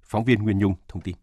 Phóng 0.03 0.23
viên 0.23 0.43
Nguyên 0.43 0.59
Nhung 0.59 0.73
thông 0.87 1.01
tin. 1.01 1.15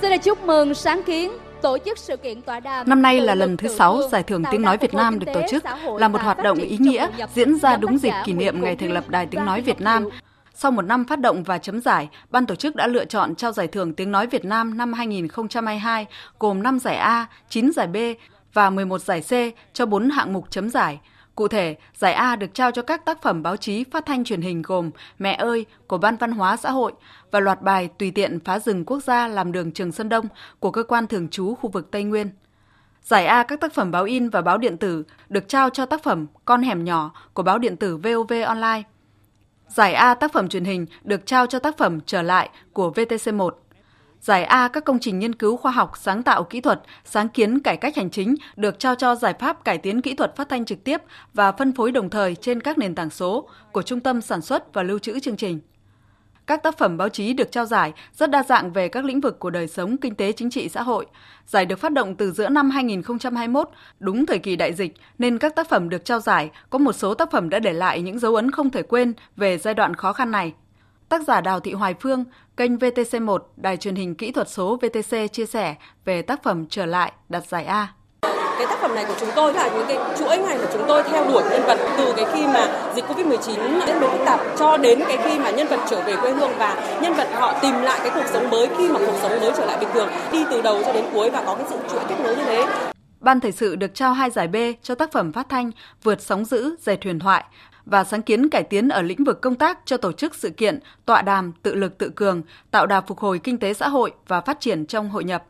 Xin 0.00 0.10
được 0.10 0.22
chúc 0.22 0.38
mừng 0.42 0.74
sáng 0.74 1.00
kiến 1.06 1.30
tổ 1.62 1.78
chức 1.84 1.98
sự 1.98 2.16
kiện 2.16 2.42
tọa 2.42 2.60
đàm. 2.60 2.88
Năm 2.88 3.02
nay 3.02 3.20
là 3.20 3.34
lần 3.34 3.56
thứ 3.56 3.68
6 3.68 4.00
Giải 4.12 4.22
thưởng 4.22 4.42
Tiếng 4.50 4.62
Nói 4.62 4.76
Việt 4.76 4.94
Nam 4.94 5.18
được 5.18 5.26
tổ 5.34 5.40
chức, 5.50 5.64
là 5.98 6.08
một 6.08 6.22
hoạt 6.22 6.38
động 6.38 6.58
ý 6.58 6.76
nghĩa 6.78 7.08
diễn 7.34 7.58
ra 7.58 7.76
đúng 7.76 7.98
dịp 7.98 8.12
kỷ 8.24 8.32
niệm 8.32 8.62
ngày 8.62 8.76
thành 8.76 8.92
lập 8.92 9.08
Đài 9.08 9.26
Tiếng 9.26 9.44
Nói 9.44 9.60
Việt 9.60 9.80
Nam. 9.80 10.08
Sau 10.54 10.70
một 10.70 10.82
năm 10.82 11.04
phát 11.04 11.20
động 11.20 11.42
và 11.42 11.58
chấm 11.58 11.80
giải, 11.80 12.08
ban 12.30 12.46
tổ 12.46 12.54
chức 12.54 12.76
đã 12.76 12.86
lựa 12.86 13.04
chọn 13.04 13.34
trao 13.34 13.52
giải 13.52 13.66
thưởng 13.66 13.94
Tiếng 13.94 14.12
Nói 14.12 14.26
Việt 14.26 14.44
Nam 14.44 14.78
năm 14.78 14.92
2022 14.92 16.06
gồm 16.38 16.62
5 16.62 16.78
giải 16.78 16.96
A, 16.96 17.26
9 17.48 17.72
giải 17.72 17.86
B 17.86 17.96
và 18.52 18.70
11 18.70 19.00
giải 19.00 19.20
C 19.20 19.32
cho 19.72 19.86
4 19.86 20.10
hạng 20.10 20.32
mục 20.32 20.50
chấm 20.50 20.70
giải– 20.70 20.98
Cụ 21.36 21.48
thể, 21.48 21.76
giải 21.94 22.12
A 22.12 22.36
được 22.36 22.54
trao 22.54 22.70
cho 22.70 22.82
các 22.82 23.04
tác 23.04 23.22
phẩm 23.22 23.42
báo 23.42 23.56
chí 23.56 23.84
phát 23.84 24.06
thanh 24.06 24.24
truyền 24.24 24.40
hình 24.40 24.62
gồm 24.62 24.90
Mẹ 25.18 25.34
ơi 25.34 25.66
của 25.86 25.98
Ban 25.98 26.16
Văn 26.16 26.32
hóa 26.32 26.56
Xã 26.56 26.70
hội 26.70 26.92
và 27.30 27.40
loạt 27.40 27.62
bài 27.62 27.88
Tùy 27.98 28.10
tiện 28.10 28.40
phá 28.40 28.58
rừng 28.58 28.84
quốc 28.84 29.02
gia 29.02 29.28
làm 29.28 29.52
đường 29.52 29.72
Trường 29.72 29.92
Sơn 29.92 30.08
Đông 30.08 30.28
của 30.60 30.70
cơ 30.70 30.82
quan 30.82 31.06
thường 31.06 31.28
trú 31.28 31.54
khu 31.54 31.70
vực 31.70 31.90
Tây 31.90 32.04
Nguyên. 32.04 32.30
Giải 33.02 33.26
A 33.26 33.42
các 33.42 33.60
tác 33.60 33.74
phẩm 33.74 33.90
báo 33.90 34.04
in 34.04 34.28
và 34.28 34.42
báo 34.42 34.58
điện 34.58 34.76
tử 34.76 35.04
được 35.28 35.48
trao 35.48 35.70
cho 35.70 35.86
tác 35.86 36.02
phẩm 36.02 36.26
Con 36.44 36.62
hẻm 36.62 36.84
nhỏ 36.84 37.12
của 37.34 37.42
báo 37.42 37.58
điện 37.58 37.76
tử 37.76 37.96
VOV 37.96 38.32
Online. 38.46 38.82
Giải 39.68 39.94
A 39.94 40.14
tác 40.14 40.32
phẩm 40.32 40.48
truyền 40.48 40.64
hình 40.64 40.86
được 41.02 41.26
trao 41.26 41.46
cho 41.46 41.58
tác 41.58 41.78
phẩm 41.78 42.00
Trở 42.06 42.22
lại 42.22 42.50
của 42.72 42.90
VTC1. 42.90 43.50
Giải 44.26 44.44
A 44.44 44.68
các 44.68 44.84
công 44.84 44.98
trình 44.98 45.18
nghiên 45.18 45.34
cứu 45.34 45.56
khoa 45.56 45.72
học, 45.72 45.92
sáng 45.96 46.22
tạo 46.22 46.44
kỹ 46.44 46.60
thuật, 46.60 46.80
sáng 47.04 47.28
kiến 47.28 47.60
cải 47.60 47.76
cách 47.76 47.96
hành 47.96 48.10
chính 48.10 48.34
được 48.56 48.78
trao 48.78 48.94
cho 48.94 49.14
giải 49.14 49.34
pháp 49.38 49.64
cải 49.64 49.78
tiến 49.78 50.00
kỹ 50.00 50.14
thuật 50.14 50.36
phát 50.36 50.48
thanh 50.48 50.64
trực 50.64 50.84
tiếp 50.84 51.02
và 51.34 51.52
phân 51.52 51.72
phối 51.72 51.92
đồng 51.92 52.10
thời 52.10 52.34
trên 52.34 52.60
các 52.60 52.78
nền 52.78 52.94
tảng 52.94 53.10
số 53.10 53.48
của 53.72 53.82
Trung 53.82 54.00
tâm 54.00 54.20
Sản 54.20 54.42
xuất 54.42 54.74
và 54.74 54.82
Lưu 54.82 54.98
trữ 54.98 55.20
chương 55.20 55.36
trình. 55.36 55.60
Các 56.46 56.62
tác 56.62 56.78
phẩm 56.78 56.96
báo 56.96 57.08
chí 57.08 57.32
được 57.32 57.52
trao 57.52 57.64
giải 57.64 57.92
rất 58.12 58.30
đa 58.30 58.42
dạng 58.42 58.72
về 58.72 58.88
các 58.88 59.04
lĩnh 59.04 59.20
vực 59.20 59.38
của 59.38 59.50
đời 59.50 59.68
sống 59.68 59.96
kinh 59.96 60.14
tế 60.14 60.32
chính 60.32 60.50
trị 60.50 60.68
xã 60.68 60.82
hội. 60.82 61.06
Giải 61.46 61.66
được 61.66 61.78
phát 61.78 61.92
động 61.92 62.16
từ 62.16 62.32
giữa 62.32 62.48
năm 62.48 62.70
2021, 62.70 63.68
đúng 63.98 64.26
thời 64.26 64.38
kỳ 64.38 64.56
đại 64.56 64.72
dịch, 64.72 64.94
nên 65.18 65.38
các 65.38 65.56
tác 65.56 65.68
phẩm 65.68 65.88
được 65.88 66.04
trao 66.04 66.20
giải 66.20 66.50
có 66.70 66.78
một 66.78 66.92
số 66.92 67.14
tác 67.14 67.30
phẩm 67.30 67.48
đã 67.48 67.58
để 67.58 67.72
lại 67.72 68.02
những 68.02 68.18
dấu 68.18 68.34
ấn 68.34 68.50
không 68.50 68.70
thể 68.70 68.82
quên 68.82 69.12
về 69.36 69.58
giai 69.58 69.74
đoạn 69.74 69.94
khó 69.94 70.12
khăn 70.12 70.30
này. 70.30 70.52
Tác 71.08 71.22
giả 71.26 71.40
Đào 71.40 71.60
Thị 71.60 71.72
Hoài 71.72 71.94
Phương, 72.00 72.24
kênh 72.56 72.76
VTC1, 72.76 73.38
đài 73.56 73.76
truyền 73.76 73.94
hình 73.94 74.14
kỹ 74.14 74.32
thuật 74.32 74.48
số 74.48 74.76
VTC 74.76 75.32
chia 75.32 75.46
sẻ 75.46 75.74
về 76.04 76.22
tác 76.22 76.42
phẩm 76.42 76.66
Trở 76.70 76.86
lại 76.86 77.12
đạt 77.28 77.46
giải 77.46 77.64
A. 77.64 77.88
Cái 78.58 78.66
tác 78.66 78.78
phẩm 78.80 78.94
này 78.94 79.04
của 79.08 79.14
chúng 79.20 79.28
tôi 79.36 79.54
là 79.54 79.68
những 79.68 79.86
cái 79.88 79.98
chuỗi 80.18 80.38
ngày 80.38 80.58
mà 80.58 80.64
chúng 80.72 80.82
tôi 80.88 81.02
theo 81.02 81.24
đuổi 81.24 81.42
nhân 81.50 81.62
vật 81.66 81.78
từ 81.96 82.14
cái 82.16 82.26
khi 82.32 82.46
mà 82.46 82.92
dịch 82.94 83.04
Covid-19 83.04 83.86
diễn 83.86 84.00
biến 84.00 84.10
phức 84.10 84.20
tạp 84.26 84.40
cho 84.58 84.76
đến 84.76 84.98
cái 85.08 85.18
khi 85.24 85.38
mà 85.38 85.50
nhân 85.50 85.66
vật 85.66 85.80
trở 85.90 86.02
về 86.02 86.16
quê 86.16 86.32
hương 86.32 86.50
và 86.58 86.98
nhân 87.02 87.14
vật 87.14 87.28
họ 87.34 87.58
tìm 87.62 87.74
lại 87.74 88.00
cái 88.02 88.10
cuộc 88.14 88.26
sống 88.32 88.50
mới 88.50 88.68
khi 88.78 88.88
mà 88.88 88.98
cuộc 88.98 89.18
sống 89.22 89.40
mới 89.40 89.52
trở 89.56 89.66
lại 89.66 89.76
bình 89.80 89.88
thường, 89.94 90.08
đi 90.32 90.44
từ 90.50 90.62
đầu 90.62 90.82
cho 90.82 90.92
đến 90.92 91.04
cuối 91.12 91.30
và 91.30 91.42
có 91.46 91.54
cái 91.54 91.66
sự 91.70 91.76
chuỗi 91.90 92.00
kết 92.08 92.16
nối 92.24 92.36
như 92.36 92.44
thế. 92.44 92.66
Ban 93.20 93.40
thời 93.40 93.52
sự 93.52 93.76
được 93.76 93.94
trao 93.94 94.12
hai 94.12 94.30
giải 94.30 94.48
B 94.48 94.56
cho 94.82 94.94
tác 94.94 95.12
phẩm 95.12 95.32
phát 95.32 95.48
thanh 95.48 95.70
Vượt 96.02 96.20
sóng 96.20 96.44
dữ, 96.44 96.76
dệt 96.80 97.04
huyền 97.04 97.18
thoại 97.18 97.44
và 97.86 98.04
sáng 98.04 98.22
kiến 98.22 98.48
cải 98.48 98.62
tiến 98.62 98.88
ở 98.88 99.02
lĩnh 99.02 99.24
vực 99.24 99.40
công 99.40 99.54
tác 99.54 99.78
cho 99.84 99.96
tổ 99.96 100.12
chức 100.12 100.34
sự 100.34 100.50
kiện, 100.50 100.78
tọa 101.06 101.22
đàm 101.22 101.52
tự 101.62 101.74
lực 101.74 101.98
tự 101.98 102.10
cường, 102.10 102.42
tạo 102.70 102.86
đà 102.86 103.00
phục 103.00 103.18
hồi 103.18 103.38
kinh 103.38 103.58
tế 103.58 103.74
xã 103.74 103.88
hội 103.88 104.12
và 104.28 104.40
phát 104.40 104.60
triển 104.60 104.86
trong 104.86 105.10
hội 105.10 105.24
nhập. 105.24 105.44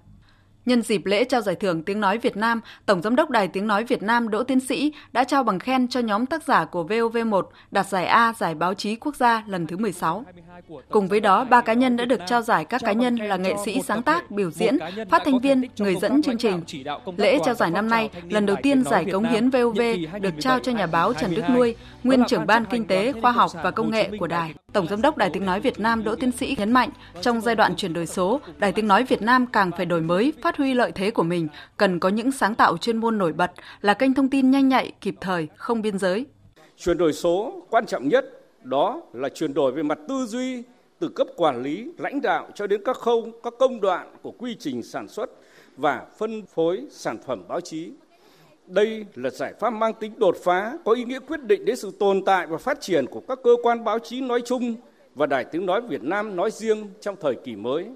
Nhân 0.66 0.82
dịp 0.82 1.06
lễ 1.06 1.24
trao 1.24 1.40
giải 1.40 1.54
thưởng 1.54 1.82
Tiếng 1.82 2.00
Nói 2.00 2.18
Việt 2.18 2.36
Nam, 2.36 2.60
Tổng 2.86 3.02
Giám 3.02 3.16
đốc 3.16 3.30
Đài 3.30 3.48
Tiếng 3.48 3.66
Nói 3.66 3.84
Việt 3.84 4.02
Nam 4.02 4.28
Đỗ 4.28 4.42
Tiến 4.42 4.60
Sĩ 4.60 4.92
đã 5.12 5.24
trao 5.24 5.42
bằng 5.42 5.58
khen 5.58 5.88
cho 5.88 6.00
nhóm 6.00 6.26
tác 6.26 6.42
giả 6.44 6.64
của 6.64 6.84
VOV1 6.84 7.42
đạt 7.70 7.86
giải 7.86 8.06
A 8.06 8.32
Giải 8.38 8.54
Báo 8.54 8.74
chí 8.74 8.96
Quốc 8.96 9.16
gia 9.16 9.42
lần 9.46 9.66
thứ 9.66 9.76
16. 9.76 10.24
Cùng 10.90 11.08
với 11.08 11.20
đó, 11.20 11.44
ba 11.44 11.60
cá 11.60 11.72
nhân 11.72 11.96
đã 11.96 12.04
được 12.04 12.20
trao 12.26 12.42
giải 12.42 12.64
các 12.64 12.80
cá 12.84 12.92
nhân 12.92 13.16
là 13.16 13.36
nghệ 13.36 13.54
sĩ 13.64 13.82
sáng 13.82 14.02
tác, 14.02 14.30
biểu 14.30 14.50
diễn, 14.50 14.78
phát 15.10 15.22
thanh 15.24 15.38
viên, 15.38 15.62
người 15.78 15.96
dẫn 15.96 16.22
chương 16.22 16.38
trình. 16.38 16.60
Lễ 17.16 17.38
trao 17.44 17.54
giải 17.54 17.70
năm 17.70 17.88
nay, 17.88 18.10
lần 18.30 18.46
đầu 18.46 18.56
tiên 18.62 18.84
giải 18.84 19.04
cống 19.12 19.24
hiến 19.24 19.50
VOV 19.50 19.80
được 20.20 20.34
trao 20.40 20.58
cho 20.58 20.72
nhà 20.72 20.86
báo 20.86 21.12
Trần 21.14 21.34
Đức 21.34 21.44
Nuôi, 21.54 21.76
nguyên 22.04 22.24
trưởng 22.28 22.46
ban 22.46 22.64
kinh 22.64 22.86
tế, 22.86 23.12
khoa 23.22 23.32
học 23.32 23.50
và 23.62 23.70
công 23.70 23.90
nghệ 23.90 24.10
của 24.18 24.26
đài. 24.26 24.54
Tổng 24.72 24.86
Giám 24.88 25.02
đốc 25.02 25.16
Đài 25.16 25.30
Tiếng 25.30 25.46
Nói 25.46 25.60
Việt 25.60 25.80
Nam 25.80 26.04
Đỗ 26.04 26.14
Tiến 26.14 26.32
Sĩ 26.32 26.56
nhấn 26.58 26.72
mạnh, 26.72 26.90
trong 27.20 27.40
giai 27.40 27.54
đoạn 27.54 27.76
chuyển 27.76 27.92
đổi 27.92 28.06
số, 28.06 28.40
Đài 28.58 28.72
Tiếng 28.72 28.88
Nói 28.88 29.04
Việt 29.04 29.22
Nam 29.22 29.46
càng 29.46 29.70
phải 29.76 29.86
đổi 29.86 30.00
mới, 30.00 30.32
phát 30.56 30.62
huy 30.64 30.74
lợi 30.74 30.92
thế 30.92 31.10
của 31.10 31.22
mình, 31.22 31.48
cần 31.76 31.98
có 31.98 32.08
những 32.08 32.32
sáng 32.32 32.54
tạo 32.54 32.76
chuyên 32.76 32.96
môn 32.96 33.18
nổi 33.18 33.32
bật, 33.32 33.52
là 33.80 33.94
kênh 33.94 34.14
thông 34.14 34.30
tin 34.30 34.50
nhanh 34.50 34.68
nhạy, 34.68 34.92
kịp 35.00 35.14
thời, 35.20 35.48
không 35.56 35.82
biên 35.82 35.98
giới. 35.98 36.26
Chuyển 36.76 36.98
đổi 36.98 37.12
số 37.12 37.62
quan 37.70 37.86
trọng 37.86 38.08
nhất 38.08 38.24
đó 38.62 39.02
là 39.12 39.28
chuyển 39.28 39.54
đổi 39.54 39.72
về 39.72 39.82
mặt 39.82 39.98
tư 40.08 40.26
duy 40.26 40.62
từ 40.98 41.08
cấp 41.08 41.26
quản 41.36 41.62
lý, 41.62 41.92
lãnh 41.98 42.20
đạo 42.20 42.48
cho 42.54 42.66
đến 42.66 42.80
các 42.84 42.96
khâu, 42.96 43.30
các 43.42 43.54
công 43.58 43.80
đoạn 43.80 44.14
của 44.22 44.30
quy 44.30 44.56
trình 44.58 44.82
sản 44.82 45.08
xuất 45.08 45.30
và 45.76 46.06
phân 46.18 46.46
phối 46.46 46.86
sản 46.90 47.18
phẩm 47.26 47.42
báo 47.48 47.60
chí. 47.60 47.92
Đây 48.66 49.06
là 49.14 49.30
giải 49.30 49.54
pháp 49.60 49.70
mang 49.70 49.94
tính 49.94 50.12
đột 50.16 50.36
phá, 50.44 50.72
có 50.84 50.92
ý 50.92 51.04
nghĩa 51.04 51.18
quyết 51.18 51.42
định 51.42 51.64
đến 51.64 51.76
sự 51.76 51.92
tồn 51.98 52.24
tại 52.24 52.46
và 52.46 52.58
phát 52.58 52.80
triển 52.80 53.06
của 53.06 53.20
các 53.28 53.38
cơ 53.44 53.50
quan 53.62 53.84
báo 53.84 53.98
chí 53.98 54.20
nói 54.20 54.42
chung 54.44 54.74
và 55.14 55.26
Đài 55.26 55.44
Tiếng 55.44 55.66
Nói 55.66 55.80
Việt 55.80 56.02
Nam 56.02 56.36
nói 56.36 56.50
riêng 56.50 56.88
trong 57.00 57.16
thời 57.20 57.34
kỳ 57.44 57.56
mới. 57.56 57.86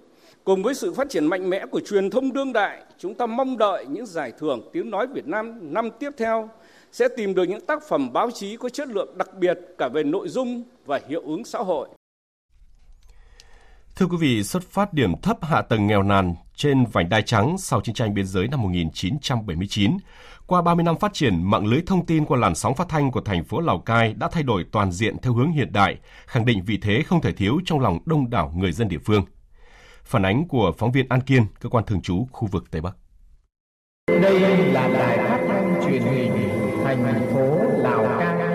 Cùng 0.45 0.63
với 0.63 0.75
sự 0.75 0.93
phát 0.93 1.11
triển 1.11 1.27
mạnh 1.27 1.51
mẽ 1.51 1.67
của 1.67 1.81
truyền 1.81 2.11
thông 2.11 2.33
đương 2.33 2.53
đại, 2.53 2.83
chúng 2.99 3.15
ta 3.15 3.27
mong 3.27 3.59
đợi 3.59 3.87
những 3.87 4.07
giải 4.07 4.33
thưởng 4.39 4.71
Tiếng 4.73 4.91
Nói 4.91 5.07
Việt 5.07 5.27
Nam 5.27 5.59
năm 5.75 5.89
tiếp 5.99 6.11
theo 6.19 6.49
sẽ 6.93 7.09
tìm 7.17 7.35
được 7.35 7.45
những 7.49 7.67
tác 7.67 7.83
phẩm 7.89 8.13
báo 8.13 8.31
chí 8.31 8.57
có 8.57 8.69
chất 8.69 8.89
lượng 8.89 9.19
đặc 9.19 9.29
biệt 9.39 9.59
cả 9.79 9.89
về 9.89 10.03
nội 10.03 10.29
dung 10.29 10.65
và 10.87 11.01
hiệu 11.09 11.21
ứng 11.21 11.45
xã 11.45 11.59
hội. 11.59 11.89
Thưa 13.97 14.07
quý 14.07 14.17
vị, 14.21 14.43
xuất 14.43 14.63
phát 14.63 14.93
điểm 14.93 15.21
thấp 15.23 15.39
hạ 15.43 15.63
tầng 15.63 15.87
nghèo 15.87 16.03
nàn 16.03 16.35
trên 16.55 16.85
vành 16.93 17.09
đai 17.09 17.23
trắng 17.23 17.57
sau 17.59 17.81
chiến 17.81 17.95
tranh 17.95 18.15
biên 18.15 18.27
giới 18.27 18.49
năm 18.49 18.63
1979, 18.63 19.97
qua 20.47 20.63
30 20.63 20.85
năm 20.85 20.97
phát 20.99 21.13
triển, 21.13 21.43
mạng 21.43 21.67
lưới 21.67 21.81
thông 21.87 22.07
tin 22.07 22.25
qua 22.25 22.39
làn 22.39 22.55
sóng 22.55 22.75
phát 22.75 22.89
thanh 22.89 23.11
của 23.11 23.21
thành 23.21 23.45
phố 23.45 23.61
Lào 23.61 23.79
Cai 23.79 24.15
đã 24.15 24.29
thay 24.33 24.43
đổi 24.43 24.65
toàn 24.73 24.93
diện 24.93 25.17
theo 25.23 25.33
hướng 25.33 25.53
hiện 25.53 25.73
đại, 25.73 25.97
khẳng 26.27 26.45
định 26.45 26.63
vị 26.67 26.79
thế 26.83 27.03
không 27.07 27.21
thể 27.21 27.33
thiếu 27.33 27.59
trong 27.65 27.81
lòng 27.81 27.99
đông 28.07 28.31
đảo 28.31 28.53
người 28.57 28.73
dân 28.73 28.89
địa 28.89 28.99
phương. 29.05 29.25
Phản 30.11 30.23
ánh 30.23 30.49
của 30.49 30.73
phóng 30.79 30.93
viên 30.93 31.07
An 31.09 31.21
Kiên, 31.21 31.43
cơ 31.61 31.69
quan 31.69 31.85
thường 31.85 32.01
trú 32.01 32.27
khu 32.33 32.49
vực 32.53 32.71
Tây 32.71 32.81
Bắc. 32.81 32.97
Đây 34.23 34.41
là 34.41 34.89
đài 34.89 35.17
phát 35.17 35.45
thanh 35.49 35.81
truyền 35.85 36.03
hình 36.03 36.33
thành 36.85 37.27
phố 37.35 37.59
Lào 37.79 38.05
Cai. 38.19 38.51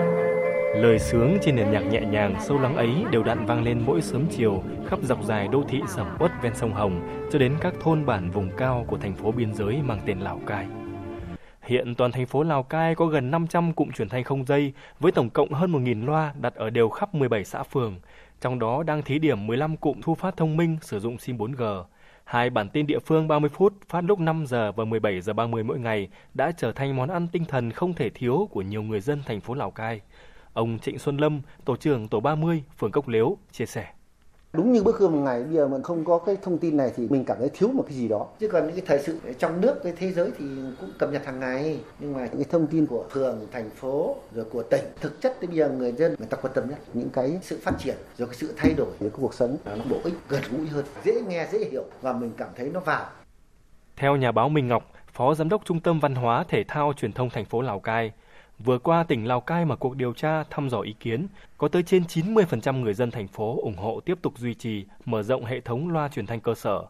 Lời 0.76 0.98
sướng 0.98 1.38
trên 1.42 1.56
nền 1.56 1.70
nhạc 1.70 1.80
nhẹ 1.80 2.00
nhàng 2.00 2.34
sâu 2.46 2.58
lắng 2.58 2.76
ấy 2.76 3.04
đều 3.10 3.22
đặn 3.22 3.46
vang 3.46 3.62
lên 3.62 3.82
mỗi 3.86 4.02
sớm 4.02 4.26
chiều 4.30 4.62
khắp 4.86 4.98
dọc 5.02 5.24
dài 5.24 5.48
đô 5.48 5.64
thị 5.68 5.80
sầm 5.88 6.16
uất 6.20 6.30
ven 6.42 6.54
sông 6.54 6.74
Hồng 6.74 7.28
cho 7.32 7.38
đến 7.38 7.54
các 7.60 7.74
thôn 7.80 8.06
bản 8.06 8.30
vùng 8.30 8.50
cao 8.56 8.84
của 8.88 8.98
thành 8.98 9.14
phố 9.14 9.32
biên 9.32 9.54
giới 9.54 9.82
mang 9.82 10.00
tên 10.06 10.18
Lào 10.20 10.40
Cai. 10.46 10.66
Hiện 11.66 11.94
toàn 11.94 12.12
thành 12.12 12.26
phố 12.26 12.42
Lào 12.42 12.62
Cai 12.62 12.94
có 12.94 13.06
gần 13.06 13.30
500 13.30 13.72
cụm 13.72 13.90
truyền 13.90 14.08
thanh 14.08 14.24
không 14.24 14.44
dây 14.44 14.72
với 15.00 15.12
tổng 15.12 15.30
cộng 15.30 15.52
hơn 15.52 15.72
1.000 15.72 16.06
loa 16.06 16.34
đặt 16.40 16.54
ở 16.54 16.70
đều 16.70 16.88
khắp 16.88 17.14
17 17.14 17.44
xã 17.44 17.62
phường, 17.62 17.94
trong 18.40 18.58
đó 18.58 18.82
đang 18.82 19.02
thí 19.02 19.18
điểm 19.18 19.46
15 19.46 19.76
cụm 19.76 20.00
thu 20.00 20.14
phát 20.14 20.36
thông 20.36 20.56
minh 20.56 20.78
sử 20.82 21.00
dụng 21.00 21.18
SIM 21.18 21.36
4G. 21.36 21.84
Hai 22.24 22.50
bản 22.50 22.68
tin 22.68 22.86
địa 22.86 22.98
phương 22.98 23.28
30 23.28 23.50
phút 23.54 23.72
phát 23.88 24.04
lúc 24.04 24.20
5 24.20 24.46
giờ 24.46 24.72
và 24.72 24.84
17 24.84 25.20
giờ 25.20 25.32
30 25.32 25.62
mỗi 25.62 25.78
ngày 25.78 26.08
đã 26.34 26.52
trở 26.56 26.72
thành 26.72 26.96
món 26.96 27.08
ăn 27.08 27.28
tinh 27.28 27.44
thần 27.44 27.70
không 27.70 27.94
thể 27.94 28.10
thiếu 28.10 28.48
của 28.50 28.62
nhiều 28.62 28.82
người 28.82 29.00
dân 29.00 29.22
thành 29.26 29.40
phố 29.40 29.54
Lào 29.54 29.70
Cai. 29.70 30.00
Ông 30.52 30.78
Trịnh 30.78 30.98
Xuân 30.98 31.16
Lâm, 31.16 31.40
tổ 31.64 31.76
trưởng 31.76 32.08
tổ 32.08 32.20
30, 32.20 32.62
phường 32.78 32.92
Cốc 32.92 33.08
Lếu, 33.08 33.38
chia 33.52 33.66
sẻ. 33.66 33.86
Đúng 34.56 34.72
như 34.72 34.82
bữa 34.82 34.92
cơm 34.92 35.12
một 35.12 35.18
ngày, 35.18 35.42
bây 35.42 35.54
giờ 35.54 35.68
mà 35.68 35.78
không 35.82 36.04
có 36.04 36.18
cái 36.18 36.36
thông 36.42 36.58
tin 36.58 36.76
này 36.76 36.92
thì 36.96 37.06
mình 37.10 37.24
cảm 37.24 37.36
thấy 37.40 37.50
thiếu 37.54 37.68
một 37.68 37.84
cái 37.88 37.96
gì 37.96 38.08
đó. 38.08 38.26
Chứ 38.40 38.48
còn 38.48 38.66
những 38.66 38.76
cái 38.76 38.84
thời 38.86 38.98
sự 38.98 39.18
trong 39.38 39.60
nước, 39.60 39.80
cái 39.84 39.92
thế 39.98 40.12
giới 40.12 40.30
thì 40.38 40.44
cũng 40.80 40.90
cập 40.98 41.12
nhật 41.12 41.26
hàng 41.26 41.40
ngày. 41.40 41.80
Nhưng 41.98 42.12
mà 42.12 42.20
những 42.20 42.36
cái 42.36 42.46
thông 42.50 42.66
tin 42.66 42.86
của 42.86 43.04
phường, 43.10 43.46
thành 43.52 43.70
phố, 43.70 44.16
rồi 44.34 44.44
của 44.44 44.62
tỉnh, 44.62 44.84
thực 45.00 45.20
chất 45.20 45.36
thì 45.40 45.46
bây 45.46 45.56
giờ 45.56 45.68
người 45.68 45.92
dân 45.92 46.14
người 46.18 46.28
ta 46.30 46.36
quan 46.42 46.52
tâm 46.54 46.70
nhất 46.70 46.78
những 46.92 47.10
cái 47.10 47.38
sự 47.42 47.58
phát 47.62 47.72
triển, 47.78 47.96
rồi 48.18 48.28
cái 48.28 48.36
sự 48.36 48.52
thay 48.56 48.74
đổi 48.74 48.86
của 49.00 49.08
cuộc 49.20 49.34
sống 49.34 49.56
nó 49.64 49.84
bổ 49.90 49.96
ích, 50.04 50.14
gần 50.28 50.42
gũi 50.50 50.66
hơn, 50.66 50.84
dễ 51.04 51.20
nghe, 51.28 51.46
dễ 51.52 51.58
hiểu 51.70 51.84
và 52.02 52.12
mình 52.12 52.30
cảm 52.36 52.48
thấy 52.56 52.70
nó 52.74 52.80
vào. 52.80 53.06
Theo 53.96 54.16
nhà 54.16 54.32
báo 54.32 54.48
Minh 54.48 54.68
Ngọc, 54.68 54.92
Phó 55.12 55.34
Giám 55.34 55.48
đốc 55.48 55.64
Trung 55.64 55.80
tâm 55.80 56.00
Văn 56.00 56.14
hóa 56.14 56.44
Thể 56.48 56.64
thao 56.68 56.92
Truyền 56.96 57.12
thông 57.12 57.30
thành 57.30 57.44
phố 57.44 57.60
Lào 57.60 57.80
Cai, 57.80 58.12
Vừa 58.64 58.78
qua, 58.78 59.04
tỉnh 59.04 59.26
Lào 59.26 59.40
Cai 59.40 59.64
mở 59.64 59.76
cuộc 59.76 59.96
điều 59.96 60.12
tra 60.12 60.44
thăm 60.50 60.68
dò 60.68 60.80
ý 60.80 60.94
kiến, 61.00 61.26
có 61.58 61.68
tới 61.68 61.82
trên 61.82 62.02
90% 62.02 62.80
người 62.80 62.94
dân 62.94 63.10
thành 63.10 63.28
phố 63.28 63.60
ủng 63.62 63.76
hộ 63.76 64.00
tiếp 64.00 64.18
tục 64.22 64.38
duy 64.38 64.54
trì, 64.54 64.84
mở 65.04 65.22
rộng 65.22 65.44
hệ 65.44 65.60
thống 65.60 65.88
loa 65.88 66.08
truyền 66.08 66.26
thanh 66.26 66.40
cơ 66.40 66.54
sở. 66.54 66.82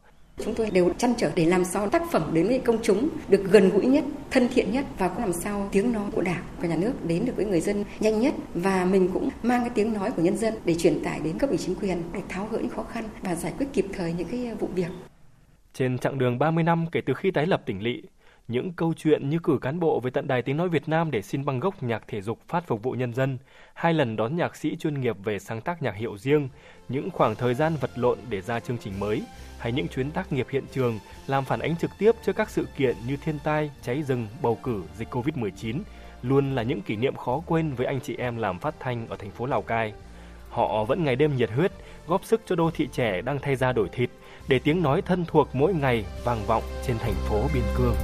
Chúng 0.45 0.55
tôi 0.55 0.71
đều 0.71 0.93
chăn 0.99 1.15
trở 1.19 1.31
để 1.35 1.45
làm 1.45 1.65
sao 1.65 1.91
tác 1.91 2.03
phẩm 2.13 2.31
đến 2.33 2.47
với 2.47 2.59
công 2.59 2.79
chúng 2.83 3.09
được 3.29 3.45
gần 3.51 3.69
gũi 3.69 3.87
nhất, 3.87 4.05
thân 4.31 4.49
thiện 4.55 4.73
nhất 4.73 4.87
và 4.99 5.09
cũng 5.09 5.19
làm 5.19 5.33
sao 5.33 5.69
tiếng 5.73 5.93
nói 5.93 6.11
của 6.13 6.23
Đảng 6.23 6.43
và 6.61 6.69
nhà 6.69 6.77
nước 6.77 6.93
đến 7.07 7.27
được 7.27 7.33
với 7.37 7.45
người 7.45 7.61
dân 7.61 7.85
nhanh 8.01 8.21
nhất 8.21 8.35
và 8.55 8.85
mình 8.85 9.09
cũng 9.13 9.29
mang 9.43 9.61
cái 9.61 9.71
tiếng 9.75 9.93
nói 9.93 10.11
của 10.11 10.23
nhân 10.23 10.37
dân 10.37 10.55
để 10.65 10.75
truyền 10.75 11.05
tải 11.05 11.21
đến 11.21 11.39
cấp 11.39 11.51
ủy 11.51 11.59
chính 11.59 11.75
quyền 11.75 12.03
để 12.13 12.21
tháo 12.29 12.47
gỡ 12.47 12.59
những 12.59 12.69
khó 12.69 12.83
khăn 12.83 13.05
và 13.23 13.35
giải 13.35 13.53
quyết 13.59 13.67
kịp 13.73 13.87
thời 13.93 14.13
những 14.13 14.29
cái 14.29 14.55
vụ 14.55 14.69
việc. 14.75 14.91
Trên 15.75 15.99
chặng 15.99 16.19
đường 16.19 16.39
30 16.39 16.65
năm 16.65 16.87
kể 16.93 17.01
từ 17.07 17.15
khi 17.15 17.31
tái 17.31 17.47
lập 17.47 17.63
tỉnh 17.67 17.83
lỵ, 17.83 18.03
những 18.49 18.73
câu 18.73 18.95
chuyện 18.97 19.29
như 19.29 19.39
cử 19.39 19.59
cán 19.63 19.81
bộ 19.81 20.01
về 20.01 20.11
tận 20.11 20.29
Đài 20.29 20.43
Tiếng 20.43 20.57
Nói 20.57 20.69
Việt 20.69 20.89
Nam 20.89 21.11
để 21.11 21.23
xin 21.23 21.45
băng 21.45 21.61
gốc 21.61 21.83
nhạc 21.83 22.03
thể 22.09 22.23
dục 22.23 22.39
phát 22.49 22.67
phục 22.67 22.83
vụ 22.83 22.93
nhân 22.93 23.15
dân, 23.15 23.39
hai 23.75 23.95
lần 23.95 24.17
đón 24.17 24.37
nhạc 24.37 24.57
sĩ 24.57 24.77
chuyên 24.77 25.01
nghiệp 25.01 25.17
về 25.25 25.39
sáng 25.39 25.61
tác 25.61 25.83
nhạc 25.83 25.95
hiệu 25.95 26.19
riêng, 26.19 26.49
những 26.89 27.11
khoảng 27.11 27.35
thời 27.35 27.55
gian 27.55 27.77
vật 27.81 27.91
lộn 27.97 28.19
để 28.31 28.41
ra 28.41 28.61
chương 28.61 28.79
trình 28.79 29.01
mới, 29.01 29.23
hay 29.59 29.73
những 29.73 29.89
chuyến 29.89 30.11
tác 30.11 30.33
nghiệp 30.33 30.47
hiện 30.51 30.65
trường 30.73 30.99
làm 31.27 31.45
phản 31.45 31.61
ánh 31.61 31.77
trực 31.77 31.91
tiếp 31.99 32.13
cho 32.23 32.33
các 32.33 32.51
sự 32.51 32.67
kiện 32.77 32.97
như 33.07 33.17
thiên 33.17 33.39
tai, 33.45 33.71
cháy 33.83 34.03
rừng, 34.03 34.27
bầu 34.43 34.59
cử, 34.63 34.83
dịch 34.97 35.09
Covid-19, 35.11 35.81
luôn 36.23 36.55
là 36.55 36.63
những 36.63 36.83
kỷ 36.83 36.97
niệm 36.97 37.17
khó 37.17 37.43
quên 37.47 37.73
với 37.73 37.87
anh 37.87 38.01
chị 38.01 38.17
em 38.19 38.37
làm 38.37 38.59
phát 38.59 38.75
thanh 38.81 39.09
ở 39.09 39.17
thành 39.17 39.31
phố 39.31 39.47
Lào 39.47 39.63
Cai. 39.63 39.93
Họ 40.51 40.85
vẫn 40.85 41.05
ngày 41.05 41.17
đêm 41.17 41.37
nhiệt 41.37 41.51
huyết, 41.51 41.73
góp 42.07 42.25
sức 42.25 42.41
cho 42.47 42.57
đô 42.57 42.71
thị 42.71 42.89
trẻ 42.93 43.23
đang 43.23 43.39
thay 43.39 43.57
ra 43.57 43.73
đổi 43.73 43.89
thịt, 43.89 44.11
để 44.49 44.59
tiếng 44.59 44.83
nói 44.83 45.03
thân 45.03 45.25
thuộc 45.29 45.49
mỗi 45.53 45.75
ngày 45.75 46.05
vang 46.25 46.47
vọng 46.47 46.63
trên 46.87 46.99
thành 46.99 47.15
phố 47.15 47.43
biên 47.55 47.65
cương 47.77 47.95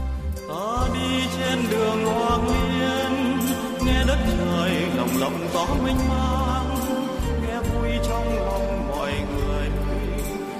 ta 0.52 0.88
đi 0.94 1.26
trên 1.36 1.58
đường 1.70 2.04
hoang 2.04 2.46
liên 2.48 3.38
nghe 3.86 4.04
đất 4.06 4.18
trời 4.26 4.86
lòng 4.96 5.08
lòng 5.18 5.48
gió 5.52 5.66
mênh 5.84 6.08
mang 6.08 6.76
nghe 7.42 7.60
vui 7.60 7.90
trong 8.04 8.36
lòng 8.36 8.88
mọi 8.88 9.12
người, 9.12 9.68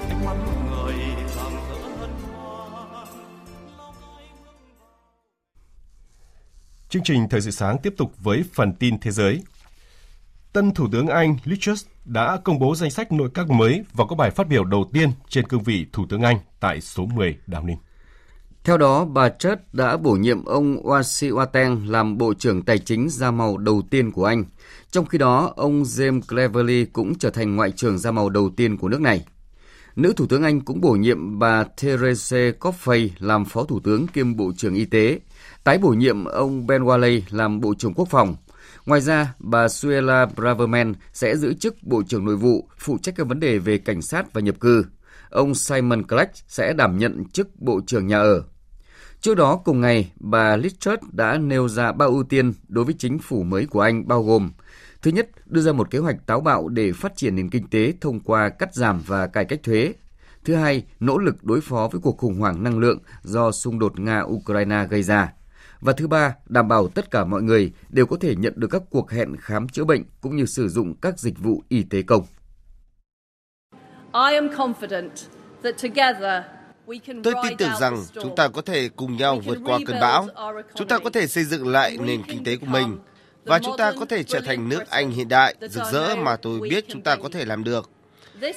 ánh 0.09 0.25
mắt 0.25 0.35
người 0.69 0.95
rạng 1.35 1.55
rỡ 1.69 1.75
hân 1.99 2.09
hoan 2.09 3.07
Chương 6.89 7.03
trình 7.03 7.29
Thời 7.29 7.41
sự 7.41 7.51
sáng 7.51 7.77
tiếp 7.77 7.93
tục 7.97 8.11
với 8.17 8.43
phần 8.53 8.73
tin 8.73 8.99
thế 8.99 9.11
giới. 9.11 9.41
Tân 10.53 10.71
Thủ 10.71 10.87
tướng 10.91 11.07
Anh 11.07 11.35
Liz 11.43 11.57
Truss 11.59 11.85
đã 12.05 12.37
công 12.43 12.59
bố 12.59 12.75
danh 12.75 12.91
sách 12.91 13.11
nội 13.11 13.29
các 13.33 13.49
mới 13.49 13.83
và 13.93 14.05
có 14.05 14.15
bài 14.15 14.31
phát 14.31 14.47
biểu 14.47 14.63
đầu 14.63 14.89
tiên 14.93 15.11
trên 15.29 15.47
cương 15.47 15.63
vị 15.63 15.85
Thủ 15.93 16.05
tướng 16.09 16.21
Anh 16.21 16.37
tại 16.59 16.81
số 16.81 17.05
10 17.05 17.37
Downing. 17.47 17.77
Theo 18.63 18.77
đó, 18.77 19.05
bà 19.05 19.29
Truss 19.29 19.61
đã 19.73 19.97
bổ 19.97 20.11
nhiệm 20.11 20.45
ông 20.45 20.83
Wasi 20.83 21.33
Wateng 21.35 21.89
làm 21.91 22.17
Bộ 22.17 22.33
trưởng 22.33 22.61
Tài 22.61 22.79
chính 22.79 23.09
da 23.09 23.31
màu 23.31 23.57
đầu 23.57 23.81
tiên 23.89 24.11
của 24.11 24.25
Anh. 24.25 24.45
Trong 24.91 25.05
khi 25.05 25.17
đó, 25.17 25.53
ông 25.55 25.83
James 25.83 26.21
Cleverly 26.21 26.85
cũng 26.85 27.15
trở 27.15 27.29
thành 27.29 27.55
Ngoại 27.55 27.71
trưởng 27.71 27.97
da 27.97 28.11
màu 28.11 28.29
đầu 28.29 28.49
tiên 28.57 28.77
của 28.77 28.89
nước 28.89 29.01
này. 29.01 29.25
Nữ 29.95 30.13
Thủ 30.17 30.25
tướng 30.25 30.43
Anh 30.43 30.61
cũng 30.61 30.81
bổ 30.81 30.91
nhiệm 30.91 31.39
bà 31.39 31.63
Theresa 31.63 32.37
Coffey 32.59 33.09
làm 33.19 33.45
Phó 33.45 33.63
Thủ 33.63 33.79
tướng 33.79 34.07
kiêm 34.07 34.35
Bộ 34.35 34.51
trưởng 34.57 34.75
Y 34.75 34.85
tế, 34.85 35.19
tái 35.63 35.77
bổ 35.77 35.89
nhiệm 35.89 36.25
ông 36.25 36.67
Ben 36.67 36.83
Wallace 36.83 37.21
làm 37.29 37.61
Bộ 37.61 37.73
trưởng 37.77 37.93
Quốc 37.93 38.07
phòng. 38.09 38.35
Ngoài 38.85 39.01
ra, 39.01 39.33
bà 39.39 39.67
Suella 39.67 40.25
Braverman 40.25 40.93
sẽ 41.13 41.37
giữ 41.37 41.53
chức 41.53 41.83
Bộ 41.83 42.03
trưởng 42.07 42.25
Nội 42.25 42.35
vụ, 42.35 42.69
phụ 42.77 42.97
trách 43.01 43.15
các 43.15 43.27
vấn 43.27 43.39
đề 43.39 43.57
về 43.57 43.77
cảnh 43.77 44.01
sát 44.01 44.33
và 44.33 44.41
nhập 44.41 44.55
cư. 44.59 44.85
Ông 45.29 45.55
Simon 45.55 46.07
Clegg 46.07 46.29
sẽ 46.47 46.73
đảm 46.73 46.97
nhận 46.97 47.25
chức 47.29 47.61
Bộ 47.61 47.81
trưởng 47.87 48.07
Nhà 48.07 48.19
ở. 48.19 48.43
Trước 49.23 49.35
đó 49.35 49.55
cùng 49.65 49.81
ngày, 49.81 50.11
bà 50.15 50.57
Liz 50.57 50.69
Truss 50.79 51.03
đã 51.11 51.37
nêu 51.37 51.67
ra 51.67 51.91
ba 51.91 52.05
ưu 52.05 52.23
tiên 52.23 52.53
đối 52.67 52.85
với 52.85 52.95
chính 52.97 53.19
phủ 53.19 53.43
mới 53.43 53.65
của 53.65 53.81
Anh 53.81 54.07
bao 54.07 54.23
gồm 54.23 54.51
Thứ 55.01 55.11
nhất, 55.11 55.29
đưa 55.45 55.61
ra 55.61 55.71
một 55.71 55.91
kế 55.91 55.99
hoạch 55.99 56.15
táo 56.25 56.41
bạo 56.41 56.67
để 56.67 56.91
phát 56.91 57.15
triển 57.15 57.35
nền 57.35 57.49
kinh 57.49 57.67
tế 57.67 57.93
thông 58.01 58.19
qua 58.19 58.49
cắt 58.49 58.73
giảm 58.73 59.01
và 59.07 59.27
cải 59.27 59.45
cách 59.45 59.59
thuế. 59.63 59.93
Thứ 60.45 60.55
hai, 60.55 60.83
nỗ 60.99 61.17
lực 61.17 61.43
đối 61.43 61.61
phó 61.61 61.89
với 61.91 62.01
cuộc 62.01 62.17
khủng 62.17 62.39
hoảng 62.39 62.63
năng 62.63 62.79
lượng 62.79 62.99
do 63.21 63.51
xung 63.51 63.79
đột 63.79 63.93
Nga-Ukraine 63.95 64.87
gây 64.87 65.03
ra. 65.03 65.33
Và 65.79 65.93
thứ 65.93 66.07
ba, 66.07 66.35
đảm 66.49 66.67
bảo 66.67 66.87
tất 66.87 67.11
cả 67.11 67.25
mọi 67.25 67.41
người 67.41 67.71
đều 67.89 68.05
có 68.05 68.17
thể 68.21 68.35
nhận 68.35 68.53
được 68.55 68.67
các 68.67 68.81
cuộc 68.89 69.11
hẹn 69.11 69.35
khám 69.39 69.69
chữa 69.69 69.83
bệnh 69.83 70.03
cũng 70.21 70.35
như 70.35 70.45
sử 70.45 70.69
dụng 70.69 70.93
các 71.01 71.19
dịch 71.19 71.39
vụ 71.39 71.63
y 71.69 71.83
tế 71.83 72.01
công. 72.01 72.23
I 74.13 74.35
am 74.35 74.47
confident 74.47 75.09
that 75.63 75.75
together 75.83 76.62
Tôi 77.23 77.33
tin 77.43 77.57
tưởng 77.57 77.71
rằng 77.79 78.05
chúng 78.13 78.35
ta 78.35 78.47
có 78.47 78.61
thể 78.61 78.89
cùng 78.95 79.17
nhau 79.17 79.41
vượt 79.45 79.57
qua 79.65 79.79
cơn 79.85 79.99
bão. 80.01 80.27
Chúng 80.75 80.87
ta 80.87 80.99
có 80.99 81.09
thể 81.09 81.27
xây 81.27 81.43
dựng 81.43 81.67
lại 81.67 81.97
nền 82.01 82.23
kinh 82.23 82.43
tế 82.43 82.55
của 82.55 82.65
mình. 82.65 82.97
Và 83.45 83.59
chúng 83.59 83.77
ta 83.77 83.93
có 83.99 84.05
thể 84.05 84.23
trở 84.23 84.39
thành 84.39 84.69
nước 84.69 84.89
Anh 84.89 85.11
hiện 85.11 85.27
đại, 85.27 85.55
rực 85.61 85.83
rỡ 85.91 86.15
mà 86.15 86.35
tôi 86.35 86.59
biết 86.59 86.85
chúng 86.89 87.01
ta 87.01 87.15
có 87.15 87.29
thể 87.29 87.45
làm 87.45 87.63
được. 87.63 87.89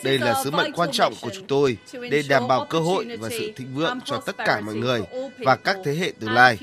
Đây 0.02 0.18
là 0.18 0.42
sứ 0.44 0.50
mệnh 0.50 0.72
quan 0.72 0.88
trọng 0.92 1.14
của 1.22 1.30
chúng 1.34 1.46
tôi 1.46 1.76
để 2.10 2.22
đảm 2.28 2.48
bảo 2.48 2.66
cơ 2.70 2.78
hội 2.78 3.06
và 3.20 3.28
sự 3.28 3.52
thịnh 3.56 3.74
vượng 3.74 3.98
cho 4.04 4.16
tất 4.16 4.36
cả 4.38 4.60
mọi 4.60 4.74
người 4.74 5.02
và 5.38 5.56
các 5.56 5.76
thế 5.84 5.94
hệ 5.94 6.12
tương 6.20 6.30
lai. 6.30 6.58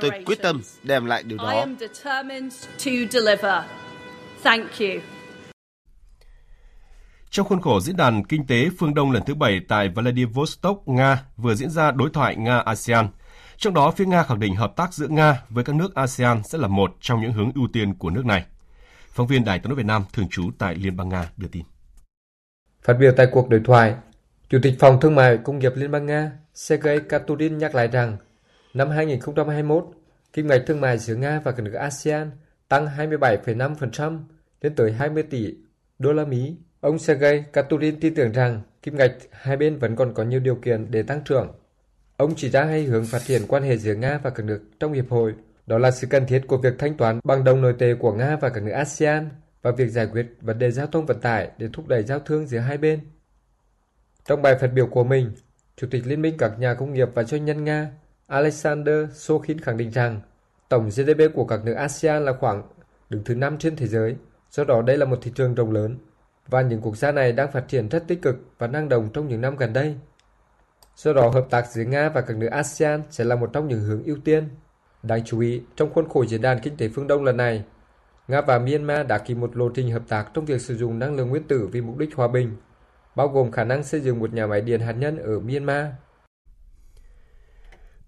Tôi 0.00 0.10
quyết 0.26 0.42
tâm 0.42 0.62
đem 0.82 1.06
lại 1.06 1.22
điều 1.22 1.38
đó. 1.38 1.66
Trong 7.38 7.48
khuôn 7.48 7.60
khổ 7.60 7.80
diễn 7.80 7.96
đàn 7.96 8.24
kinh 8.24 8.46
tế 8.46 8.68
phương 8.78 8.94
Đông 8.94 9.10
lần 9.10 9.22
thứ 9.26 9.34
bảy 9.34 9.60
tại 9.68 9.88
Vladivostok, 9.88 10.88
Nga 10.88 11.22
vừa 11.36 11.54
diễn 11.54 11.70
ra 11.70 11.90
đối 11.90 12.10
thoại 12.10 12.36
Nga-ASEAN. 12.36 13.08
Trong 13.56 13.74
đó, 13.74 13.90
phía 13.90 14.06
Nga 14.06 14.22
khẳng 14.22 14.40
định 14.40 14.56
hợp 14.56 14.76
tác 14.76 14.94
giữa 14.94 15.08
Nga 15.08 15.42
với 15.48 15.64
các 15.64 15.76
nước 15.76 15.94
ASEAN 15.94 16.42
sẽ 16.44 16.58
là 16.58 16.68
một 16.68 16.96
trong 17.00 17.20
những 17.20 17.32
hướng 17.32 17.52
ưu 17.54 17.68
tiên 17.72 17.94
của 17.94 18.10
nước 18.10 18.26
này. 18.26 18.44
Phóng 19.10 19.26
viên 19.26 19.44
Đài 19.44 19.58
tiếng 19.58 19.68
nói 19.68 19.76
Việt 19.76 19.86
Nam 19.86 20.04
thường 20.12 20.28
trú 20.28 20.50
tại 20.58 20.74
Liên 20.74 20.96
bang 20.96 21.08
Nga 21.08 21.30
đưa 21.36 21.48
tin. 21.48 21.62
Phát 22.82 22.94
biểu 23.00 23.12
tại 23.16 23.26
cuộc 23.32 23.48
đối 23.48 23.60
thoại, 23.64 23.94
Chủ 24.48 24.58
tịch 24.62 24.74
Phòng 24.78 25.00
Thương 25.00 25.14
mại 25.14 25.38
Công 25.44 25.58
nghiệp 25.58 25.72
Liên 25.74 25.90
bang 25.90 26.06
Nga 26.06 26.32
Sergei 26.54 27.00
Katurin 27.08 27.58
nhắc 27.58 27.74
lại 27.74 27.88
rằng 27.88 28.16
năm 28.74 28.90
2021, 28.90 29.84
kim 30.32 30.46
ngạch 30.46 30.62
thương 30.66 30.80
mại 30.80 30.98
giữa 30.98 31.14
Nga 31.14 31.40
và 31.44 31.52
các 31.52 31.62
nước 31.62 31.72
ASEAN 31.72 32.30
tăng 32.68 32.86
27,5% 32.86 34.18
lên 34.60 34.74
tới 34.74 34.92
20 34.92 35.22
tỷ 35.22 35.54
đô 35.98 36.12
la 36.12 36.24
Mỹ. 36.24 36.56
Ông 36.80 36.98
Sergei 36.98 37.44
Katurin 37.52 38.00
tin 38.00 38.14
tưởng 38.14 38.32
rằng 38.32 38.62
kim 38.82 38.96
ngạch 38.96 39.12
hai 39.30 39.56
bên 39.56 39.78
vẫn 39.78 39.96
còn 39.96 40.14
có 40.14 40.22
nhiều 40.22 40.40
điều 40.40 40.54
kiện 40.54 40.90
để 40.90 41.02
tăng 41.02 41.24
trưởng. 41.24 41.52
Ông 42.16 42.34
chỉ 42.36 42.50
ra 42.50 42.64
hai 42.64 42.82
hướng 42.82 43.04
phát 43.04 43.22
triển 43.26 43.42
quan 43.48 43.62
hệ 43.62 43.76
giữa 43.76 43.94
Nga 43.94 44.20
và 44.22 44.30
các 44.30 44.46
nước 44.46 44.60
trong 44.80 44.92
hiệp 44.92 45.10
hội, 45.10 45.34
đó 45.66 45.78
là 45.78 45.90
sự 45.90 46.06
cần 46.06 46.26
thiết 46.26 46.42
của 46.46 46.56
việc 46.56 46.74
thanh 46.78 46.96
toán 46.96 47.20
bằng 47.24 47.44
đồng 47.44 47.60
nội 47.60 47.74
tệ 47.78 47.94
của 47.94 48.12
Nga 48.12 48.36
và 48.36 48.48
các 48.48 48.62
nước 48.62 48.72
ASEAN 48.72 49.28
và 49.62 49.70
việc 49.70 49.88
giải 49.88 50.06
quyết 50.06 50.26
vấn 50.40 50.58
đề 50.58 50.70
giao 50.70 50.86
thông 50.86 51.06
vận 51.06 51.20
tải 51.20 51.50
để 51.58 51.68
thúc 51.72 51.88
đẩy 51.88 52.02
giao 52.02 52.18
thương 52.18 52.46
giữa 52.46 52.58
hai 52.58 52.78
bên. 52.78 53.00
Trong 54.26 54.42
bài 54.42 54.56
phát 54.60 54.72
biểu 54.74 54.86
của 54.86 55.04
mình, 55.04 55.32
Chủ 55.76 55.86
tịch 55.90 56.06
Liên 56.06 56.22
minh 56.22 56.34
các 56.38 56.52
nhà 56.58 56.74
công 56.74 56.92
nghiệp 56.92 57.08
và 57.14 57.22
doanh 57.22 57.44
nhân 57.44 57.64
Nga 57.64 57.90
Alexander 58.26 59.06
Sokhin 59.14 59.60
khẳng 59.60 59.76
định 59.76 59.90
rằng 59.90 60.20
tổng 60.68 60.88
GDP 60.88 61.34
của 61.34 61.44
các 61.44 61.64
nước 61.64 61.74
ASEAN 61.74 62.24
là 62.24 62.32
khoảng 62.32 62.62
đứng 63.10 63.24
thứ 63.24 63.34
5 63.34 63.58
trên 63.58 63.76
thế 63.76 63.86
giới, 63.86 64.16
do 64.50 64.64
đó 64.64 64.82
đây 64.82 64.98
là 64.98 65.04
một 65.04 65.18
thị 65.22 65.32
trường 65.34 65.54
rộng 65.54 65.72
lớn 65.72 65.98
và 66.48 66.62
những 66.62 66.80
quốc 66.80 66.96
gia 66.96 67.12
này 67.12 67.32
đang 67.32 67.52
phát 67.52 67.64
triển 67.68 67.88
rất 67.88 68.04
tích 68.08 68.22
cực 68.22 68.36
và 68.58 68.66
năng 68.66 68.88
động 68.88 69.08
trong 69.12 69.28
những 69.28 69.40
năm 69.40 69.56
gần 69.56 69.72
đây. 69.72 69.96
Do 70.96 71.12
đó, 71.12 71.28
hợp 71.28 71.46
tác 71.50 71.66
giữa 71.70 71.82
Nga 71.82 72.08
và 72.08 72.20
các 72.20 72.36
nước 72.36 72.48
ASEAN 72.50 73.02
sẽ 73.10 73.24
là 73.24 73.36
một 73.36 73.50
trong 73.52 73.68
những 73.68 73.80
hướng 73.80 74.02
ưu 74.02 74.16
tiên. 74.24 74.48
Đáng 75.02 75.24
chú 75.24 75.40
ý, 75.40 75.62
trong 75.76 75.92
khuôn 75.92 76.08
khổ 76.08 76.24
diễn 76.26 76.42
đàn 76.42 76.60
kinh 76.60 76.76
tế 76.76 76.88
phương 76.94 77.06
Đông 77.06 77.24
lần 77.24 77.36
này, 77.36 77.64
Nga 78.28 78.40
và 78.40 78.58
Myanmar 78.58 79.06
đã 79.06 79.18
ký 79.18 79.34
một 79.34 79.56
lộ 79.56 79.68
trình 79.74 79.90
hợp 79.90 80.02
tác 80.08 80.26
trong 80.34 80.44
việc 80.44 80.60
sử 80.60 80.76
dụng 80.76 80.98
năng 80.98 81.16
lượng 81.16 81.28
nguyên 81.28 81.42
tử 81.42 81.68
vì 81.72 81.80
mục 81.80 81.98
đích 81.98 82.14
hòa 82.14 82.28
bình, 82.28 82.56
bao 83.14 83.28
gồm 83.28 83.50
khả 83.50 83.64
năng 83.64 83.84
xây 83.84 84.00
dựng 84.00 84.18
một 84.18 84.32
nhà 84.32 84.46
máy 84.46 84.60
điện 84.60 84.80
hạt 84.80 84.92
nhân 84.92 85.18
ở 85.18 85.40
Myanmar. 85.40 85.86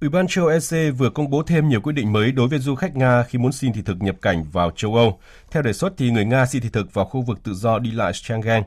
Ủy 0.01 0.11
ban 0.11 0.27
châu 0.27 0.47
EC 0.47 0.97
vừa 0.99 1.11
công 1.11 1.31
bố 1.31 1.43
thêm 1.43 1.69
nhiều 1.69 1.81
quyết 1.81 1.93
định 1.93 2.13
mới 2.13 2.33
đối 2.33 2.49
với 2.49 2.59
du 2.59 2.75
khách 2.75 2.97
Nga 2.97 3.23
khi 3.23 3.39
muốn 3.39 3.53
xin 3.53 3.73
thị 3.73 3.83
thực 3.85 4.03
nhập 4.03 4.17
cảnh 4.23 4.45
vào 4.53 4.71
châu 4.77 4.95
Âu. 4.95 5.19
Theo 5.51 5.63
đề 5.63 5.73
xuất 5.73 5.93
thì 5.97 6.11
người 6.11 6.25
Nga 6.25 6.47
xin 6.47 6.63
thị 6.63 6.69
thực 6.73 6.95
vào 6.95 7.05
khu 7.05 7.23
vực 7.23 7.43
tự 7.43 7.55
do 7.55 7.79
đi 7.79 7.91
lại 7.91 8.13
Schengen 8.13 8.63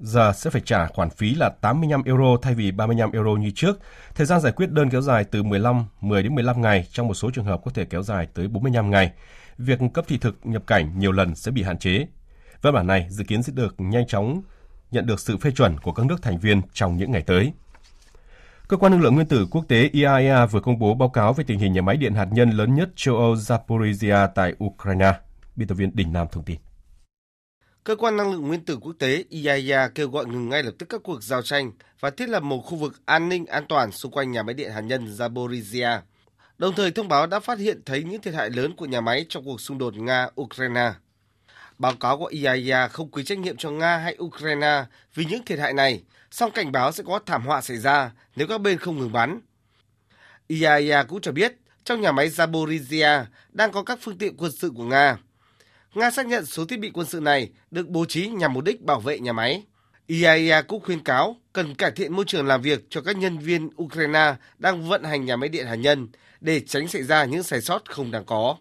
giờ 0.00 0.32
sẽ 0.36 0.50
phải 0.50 0.62
trả 0.64 0.86
khoản 0.86 1.10
phí 1.10 1.34
là 1.34 1.48
85 1.48 2.02
euro 2.02 2.36
thay 2.42 2.54
vì 2.54 2.70
35 2.70 3.12
euro 3.12 3.30
như 3.30 3.50
trước. 3.54 3.78
Thời 4.14 4.26
gian 4.26 4.40
giải 4.40 4.52
quyết 4.52 4.70
đơn 4.70 4.90
kéo 4.90 5.00
dài 5.00 5.24
từ 5.24 5.42
15, 5.42 5.84
10 6.00 6.22
đến 6.22 6.34
15 6.34 6.62
ngày, 6.62 6.86
trong 6.92 7.08
một 7.08 7.14
số 7.14 7.30
trường 7.30 7.44
hợp 7.44 7.60
có 7.64 7.70
thể 7.70 7.84
kéo 7.84 8.02
dài 8.02 8.26
tới 8.34 8.48
45 8.48 8.90
ngày 8.90 9.12
việc 9.58 9.78
cấp 9.94 10.04
thị 10.08 10.18
thực 10.18 10.38
nhập 10.44 10.62
cảnh 10.66 10.98
nhiều 10.98 11.12
lần 11.12 11.34
sẽ 11.34 11.50
bị 11.50 11.62
hạn 11.62 11.78
chế. 11.78 12.06
Văn 12.62 12.74
bản 12.74 12.86
này 12.86 13.06
dự 13.10 13.24
kiến 13.24 13.42
sẽ 13.42 13.52
được 13.56 13.74
nhanh 13.78 14.06
chóng 14.06 14.42
nhận 14.90 15.06
được 15.06 15.20
sự 15.20 15.36
phê 15.36 15.50
chuẩn 15.50 15.80
của 15.80 15.92
các 15.92 16.06
nước 16.06 16.22
thành 16.22 16.38
viên 16.38 16.62
trong 16.72 16.96
những 16.96 17.10
ngày 17.10 17.22
tới. 17.22 17.52
Cơ 18.68 18.76
quan 18.76 18.92
năng 18.92 19.00
lượng 19.00 19.14
nguyên 19.14 19.26
tử 19.26 19.46
quốc 19.50 19.64
tế 19.68 19.88
IAEA 19.92 20.46
vừa 20.46 20.60
công 20.60 20.78
bố 20.78 20.94
báo 20.94 21.08
cáo 21.08 21.32
về 21.32 21.44
tình 21.46 21.58
hình 21.58 21.72
nhà 21.72 21.82
máy 21.82 21.96
điện 21.96 22.14
hạt 22.14 22.28
nhân 22.32 22.50
lớn 22.50 22.74
nhất 22.74 22.88
châu 22.96 23.16
Âu 23.16 23.34
Zaporizhia 23.34 24.28
tại 24.34 24.54
Ukraine. 24.64 25.12
Biên 25.56 25.68
tập 25.68 25.74
viên 25.74 25.90
Đình 25.96 26.12
Nam 26.12 26.26
thông 26.32 26.44
tin. 26.44 26.58
Cơ 27.84 27.96
quan 27.96 28.16
năng 28.16 28.32
lượng 28.32 28.46
nguyên 28.48 28.64
tử 28.64 28.78
quốc 28.80 28.92
tế 28.98 29.24
IAEA 29.28 29.88
kêu 29.88 30.08
gọi 30.08 30.26
ngừng 30.26 30.48
ngay 30.48 30.62
lập 30.62 30.72
tức 30.78 30.86
các 30.88 31.00
cuộc 31.04 31.22
giao 31.22 31.42
tranh 31.42 31.72
và 32.00 32.10
thiết 32.10 32.28
lập 32.28 32.42
một 32.42 32.58
khu 32.58 32.76
vực 32.76 33.00
an 33.04 33.28
ninh 33.28 33.46
an 33.46 33.64
toàn 33.68 33.92
xung 33.92 34.12
quanh 34.12 34.32
nhà 34.32 34.42
máy 34.42 34.54
điện 34.54 34.70
hạt 34.72 34.80
nhân 34.80 35.06
Zaporizhia 35.06 36.00
đồng 36.62 36.74
thời 36.74 36.90
thông 36.90 37.08
báo 37.08 37.26
đã 37.26 37.40
phát 37.40 37.58
hiện 37.58 37.80
thấy 37.86 38.02
những 38.02 38.20
thiệt 38.20 38.34
hại 38.34 38.50
lớn 38.50 38.76
của 38.76 38.86
nhà 38.86 39.00
máy 39.00 39.26
trong 39.28 39.44
cuộc 39.44 39.60
xung 39.60 39.78
đột 39.78 39.94
Nga-Ukraine. 39.94 40.92
Báo 41.78 41.92
cáo 42.00 42.18
của 42.18 42.26
IAEA 42.26 42.88
không 42.88 43.10
quy 43.10 43.24
trách 43.24 43.38
nhiệm 43.38 43.56
cho 43.56 43.70
Nga 43.70 43.96
hay 43.96 44.16
Ukraine 44.22 44.84
vì 45.14 45.24
những 45.24 45.44
thiệt 45.44 45.58
hại 45.58 45.72
này, 45.72 46.02
song 46.32 46.50
cảnh 46.50 46.72
báo 46.72 46.92
sẽ 46.92 47.04
có 47.06 47.20
thảm 47.26 47.46
họa 47.46 47.60
xảy 47.60 47.76
ra 47.76 48.10
nếu 48.36 48.46
các 48.46 48.60
bên 48.60 48.78
không 48.78 48.98
ngừng 48.98 49.12
bắn. 49.12 49.40
IAEA 50.46 51.02
cũng 51.02 51.20
cho 51.20 51.32
biết 51.32 51.56
trong 51.84 52.00
nhà 52.00 52.12
máy 52.12 52.28
Zaporizhia 52.28 53.24
đang 53.52 53.72
có 53.72 53.82
các 53.82 53.98
phương 54.02 54.18
tiện 54.18 54.36
quân 54.36 54.52
sự 54.52 54.70
của 54.76 54.84
Nga. 54.84 55.18
Nga 55.94 56.10
xác 56.10 56.26
nhận 56.26 56.46
số 56.46 56.64
thiết 56.64 56.80
bị 56.80 56.90
quân 56.94 57.06
sự 57.06 57.20
này 57.20 57.50
được 57.70 57.88
bố 57.88 58.04
trí 58.04 58.28
nhằm 58.28 58.52
mục 58.52 58.64
đích 58.64 58.82
bảo 58.82 59.00
vệ 59.00 59.18
nhà 59.18 59.32
máy. 59.32 59.66
IAEA 60.06 60.62
cũng 60.62 60.82
khuyên 60.82 61.04
cáo 61.04 61.36
cần 61.52 61.74
cải 61.74 61.90
thiện 61.90 62.12
môi 62.16 62.24
trường 62.24 62.46
làm 62.46 62.62
việc 62.62 62.86
cho 62.90 63.00
các 63.00 63.16
nhân 63.16 63.38
viên 63.38 63.70
Ukraine 63.82 64.34
đang 64.58 64.88
vận 64.88 65.04
hành 65.04 65.24
nhà 65.24 65.36
máy 65.36 65.48
điện 65.48 65.66
hạt 65.66 65.74
nhân 65.74 66.08
để 66.40 66.60
tránh 66.60 66.88
xảy 66.88 67.02
ra 67.02 67.24
những 67.24 67.42
sai 67.42 67.60
sót 67.60 67.82
không 67.90 68.10
đáng 68.10 68.24
có. 68.24 68.56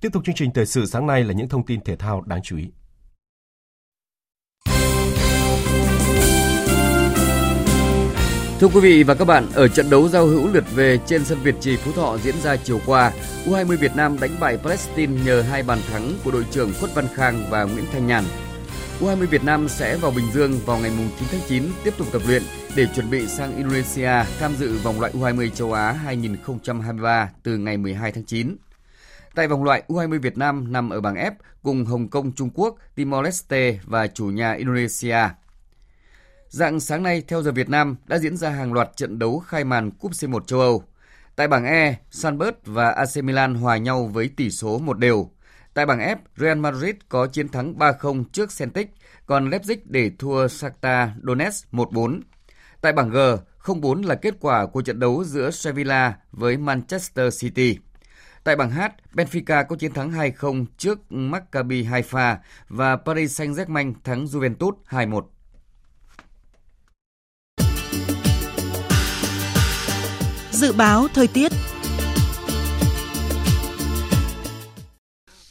Tiếp 0.00 0.08
tục 0.12 0.22
chương 0.26 0.34
trình 0.34 0.50
thời 0.52 0.66
sự 0.66 0.86
sáng 0.86 1.06
nay 1.06 1.24
là 1.24 1.32
những 1.32 1.48
thông 1.48 1.66
tin 1.66 1.80
thể 1.80 1.96
thao 1.96 2.20
đáng 2.20 2.40
chú 2.42 2.56
ý. 2.56 2.70
Thưa 8.60 8.68
quý 8.68 8.80
vị 8.80 9.02
và 9.02 9.14
các 9.14 9.24
bạn, 9.24 9.46
ở 9.54 9.68
trận 9.68 9.90
đấu 9.90 10.08
giao 10.08 10.26
hữu 10.26 10.48
lượt 10.52 10.64
về 10.74 10.98
trên 11.06 11.24
sân 11.24 11.38
Việt 11.42 11.54
Trì 11.60 11.76
Phú 11.76 11.92
Thọ 11.92 12.18
diễn 12.18 12.34
ra 12.42 12.56
chiều 12.56 12.80
qua, 12.86 13.12
U20 13.46 13.76
Việt 13.76 13.96
Nam 13.96 14.16
đánh 14.20 14.30
bại 14.40 14.58
Palestine 14.58 15.24
nhờ 15.24 15.42
hai 15.42 15.62
bàn 15.62 15.78
thắng 15.90 16.12
của 16.24 16.30
đội 16.30 16.46
trưởng 16.50 16.72
Khuất 16.80 16.94
Văn 16.94 17.04
Khang 17.14 17.44
và 17.50 17.64
Nguyễn 17.64 17.84
Thanh 17.92 18.06
Nhàn. 18.06 18.24
U20 19.00 19.26
Việt 19.26 19.44
Nam 19.44 19.68
sẽ 19.68 19.96
vào 19.96 20.10
Bình 20.10 20.24
Dương 20.32 20.58
vào 20.66 20.78
ngày 20.78 20.90
9 21.18 21.28
tháng 21.30 21.40
9 21.48 21.62
tiếp 21.84 21.94
tục 21.98 22.06
tập 22.12 22.22
luyện 22.26 22.42
để 22.76 22.86
chuẩn 22.96 23.10
bị 23.10 23.26
sang 23.26 23.56
Indonesia 23.56 24.24
tham 24.38 24.54
dự 24.58 24.78
vòng 24.78 25.00
loại 25.00 25.12
U20 25.12 25.50
châu 25.50 25.72
Á 25.72 25.92
2023 25.92 27.30
từ 27.42 27.56
ngày 27.58 27.76
12 27.76 28.12
tháng 28.12 28.24
9. 28.24 28.56
Tại 29.34 29.48
vòng 29.48 29.64
loại 29.64 29.82
U20 29.88 30.20
Việt 30.20 30.38
Nam 30.38 30.72
nằm 30.72 30.90
ở 30.90 31.00
bảng 31.00 31.14
F 31.14 31.32
cùng 31.62 31.84
Hồng 31.84 32.08
Kông 32.08 32.32
Trung 32.32 32.50
Quốc, 32.54 32.76
Timor-Leste 32.96 33.74
và 33.84 34.06
chủ 34.06 34.24
nhà 34.24 34.52
Indonesia. 34.52 35.28
Dạng 36.50 36.80
sáng 36.80 37.02
nay 37.02 37.22
theo 37.28 37.42
giờ 37.42 37.52
Việt 37.52 37.68
Nam 37.68 37.96
đã 38.06 38.18
diễn 38.18 38.36
ra 38.36 38.50
hàng 38.50 38.72
loạt 38.72 38.90
trận 38.96 39.18
đấu 39.18 39.38
khai 39.38 39.64
màn 39.64 39.90
Cúp 39.90 40.12
C1 40.12 40.40
châu 40.40 40.60
Âu. 40.60 40.84
Tại 41.36 41.48
bảng 41.48 41.64
E, 41.64 41.96
Sanbert 42.10 42.56
và 42.64 42.90
AC 42.90 43.24
Milan 43.24 43.54
hòa 43.54 43.76
nhau 43.76 44.06
với 44.06 44.30
tỷ 44.36 44.50
số 44.50 44.78
một 44.78 44.98
đều. 44.98 45.30
Tại 45.74 45.86
bảng 45.86 45.98
F, 45.98 46.16
Real 46.36 46.58
Madrid 46.58 46.94
có 47.08 47.26
chiến 47.26 47.48
thắng 47.48 47.74
3-0 47.78 48.24
trước 48.32 48.50
Celtic, 48.58 48.90
còn 49.26 49.50
Leipzig 49.50 49.76
để 49.84 50.10
thua 50.18 50.48
Shakhtar 50.48 51.08
Donetsk 51.22 51.72
1-4. 51.72 52.20
Tại 52.80 52.92
bảng 52.92 53.10
G, 53.10 53.16
0-4 53.62 54.06
là 54.06 54.14
kết 54.14 54.34
quả 54.40 54.66
của 54.66 54.82
trận 54.82 55.00
đấu 55.00 55.24
giữa 55.24 55.50
Sevilla 55.50 56.16
với 56.30 56.56
Manchester 56.56 57.40
City. 57.40 57.78
Tại 58.44 58.56
bảng 58.56 58.70
H, 58.70 58.80
Benfica 59.14 59.64
có 59.64 59.76
chiến 59.76 59.92
thắng 59.92 60.12
2-0 60.12 60.64
trước 60.76 61.12
Maccabi 61.12 61.84
Haifa 61.84 62.36
và 62.68 62.96
Paris 62.96 63.40
Saint-Germain 63.40 63.94
thắng 64.04 64.24
Juventus 64.24 64.72
2-1. 64.88 65.22
Dự 70.60 70.72
báo 70.72 71.06
thời 71.14 71.26
tiết 71.26 71.52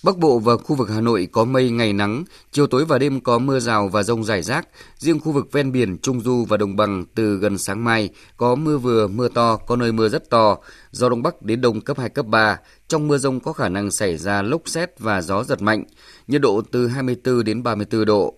Bắc 0.03 0.17
Bộ 0.17 0.39
và 0.39 0.57
khu 0.57 0.75
vực 0.75 0.89
Hà 0.89 1.01
Nội 1.01 1.27
có 1.31 1.45
mây 1.45 1.69
ngày 1.69 1.93
nắng, 1.93 2.23
chiều 2.51 2.67
tối 2.67 2.85
và 2.85 2.97
đêm 2.97 3.21
có 3.21 3.39
mưa 3.39 3.59
rào 3.59 3.87
và 3.87 4.03
rông 4.03 4.23
rải 4.23 4.41
rác. 4.41 4.67
Riêng 4.97 5.19
khu 5.19 5.31
vực 5.31 5.51
ven 5.51 5.71
biển, 5.71 5.97
Trung 5.97 6.21
Du 6.21 6.45
và 6.49 6.57
Đồng 6.57 6.75
Bằng 6.75 7.05
từ 7.15 7.37
gần 7.37 7.57
sáng 7.57 7.83
mai 7.83 8.09
có 8.37 8.55
mưa 8.55 8.77
vừa, 8.77 9.07
mưa 9.07 9.27
to, 9.29 9.57
có 9.57 9.75
nơi 9.75 9.91
mưa 9.91 10.09
rất 10.09 10.29
to. 10.29 10.57
Gió 10.91 11.09
Đông 11.09 11.23
Bắc 11.23 11.41
đến 11.41 11.61
Đông 11.61 11.81
cấp 11.81 11.99
2, 11.99 12.09
cấp 12.09 12.25
3. 12.25 12.57
Trong 12.87 13.07
mưa 13.07 13.17
rông 13.17 13.39
có 13.39 13.53
khả 13.53 13.69
năng 13.69 13.91
xảy 13.91 14.17
ra 14.17 14.41
lốc 14.41 14.61
xét 14.65 14.99
và 14.99 15.21
gió 15.21 15.43
giật 15.43 15.61
mạnh. 15.61 15.83
Nhiệt 16.27 16.41
độ 16.41 16.61
từ 16.71 16.87
24 16.87 17.43
đến 17.43 17.63
34 17.63 18.05
độ. 18.05 18.35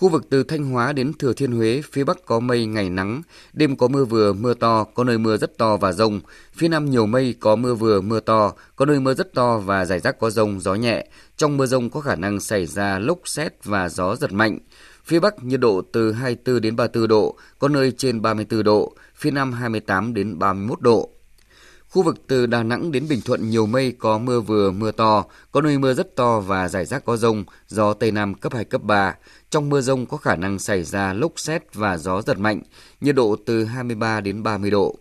Khu 0.00 0.08
vực 0.08 0.26
từ 0.30 0.42
Thanh 0.42 0.64
Hóa 0.64 0.92
đến 0.92 1.12
Thừa 1.18 1.32
Thiên 1.32 1.52
Huế, 1.52 1.82
phía 1.92 2.04
Bắc 2.04 2.26
có 2.26 2.40
mây, 2.40 2.66
ngày 2.66 2.90
nắng, 2.90 3.22
đêm 3.52 3.76
có 3.76 3.88
mưa 3.88 4.04
vừa, 4.04 4.32
mưa 4.32 4.54
to, 4.54 4.84
có 4.84 5.04
nơi 5.04 5.18
mưa 5.18 5.36
rất 5.36 5.58
to 5.58 5.76
và 5.76 5.92
rông. 5.92 6.20
Phía 6.52 6.68
Nam 6.68 6.90
nhiều 6.90 7.06
mây, 7.06 7.34
có 7.40 7.56
mưa 7.56 7.74
vừa, 7.74 8.00
mưa 8.00 8.20
to, 8.20 8.52
có 8.76 8.86
nơi 8.86 9.00
mưa 9.00 9.14
rất 9.14 9.34
to 9.34 9.58
và 9.58 9.84
rải 9.84 10.00
rác 10.00 10.18
có 10.18 10.30
rông, 10.30 10.60
gió 10.60 10.74
nhẹ. 10.74 11.06
Trong 11.36 11.56
mưa 11.56 11.66
rông 11.66 11.90
có 11.90 12.00
khả 12.00 12.16
năng 12.16 12.40
xảy 12.40 12.66
ra 12.66 12.98
lốc 12.98 13.18
xét 13.24 13.64
và 13.64 13.88
gió 13.88 14.16
giật 14.16 14.32
mạnh. 14.32 14.58
Phía 15.04 15.20
Bắc 15.20 15.44
nhiệt 15.44 15.60
độ 15.60 15.82
từ 15.92 16.12
24 16.12 16.60
đến 16.60 16.76
34 16.76 17.08
độ, 17.08 17.36
có 17.58 17.68
nơi 17.68 17.92
trên 17.92 18.22
34 18.22 18.62
độ, 18.62 18.94
phía 19.14 19.30
Nam 19.30 19.52
28 19.52 20.14
đến 20.14 20.38
31 20.38 20.80
độ. 20.80 21.10
Khu 21.90 22.02
vực 22.02 22.16
từ 22.26 22.46
Đà 22.46 22.62
Nẵng 22.62 22.92
đến 22.92 23.08
Bình 23.08 23.20
Thuận 23.24 23.50
nhiều 23.50 23.66
mây 23.66 23.94
có 23.98 24.18
mưa 24.18 24.40
vừa 24.40 24.70
mưa 24.70 24.90
to, 24.90 25.24
có 25.52 25.60
nơi 25.60 25.78
mưa 25.78 25.94
rất 25.94 26.16
to 26.16 26.40
và 26.40 26.68
rải 26.68 26.84
rác 26.84 27.04
có 27.04 27.16
rông, 27.16 27.44
gió 27.68 27.92
Tây 27.92 28.10
Nam 28.10 28.34
cấp 28.34 28.54
2, 28.54 28.64
cấp 28.64 28.82
3. 28.82 29.14
Trong 29.50 29.68
mưa 29.68 29.80
rông 29.80 30.06
có 30.06 30.16
khả 30.16 30.36
năng 30.36 30.58
xảy 30.58 30.82
ra 30.82 31.12
lốc 31.12 31.32
xét 31.36 31.74
và 31.74 31.96
gió 31.98 32.22
giật 32.22 32.38
mạnh, 32.38 32.62
nhiệt 33.00 33.14
độ 33.14 33.36
từ 33.46 33.64
23 33.64 34.20
đến 34.20 34.42
30 34.42 34.70
độ. 34.70 34.96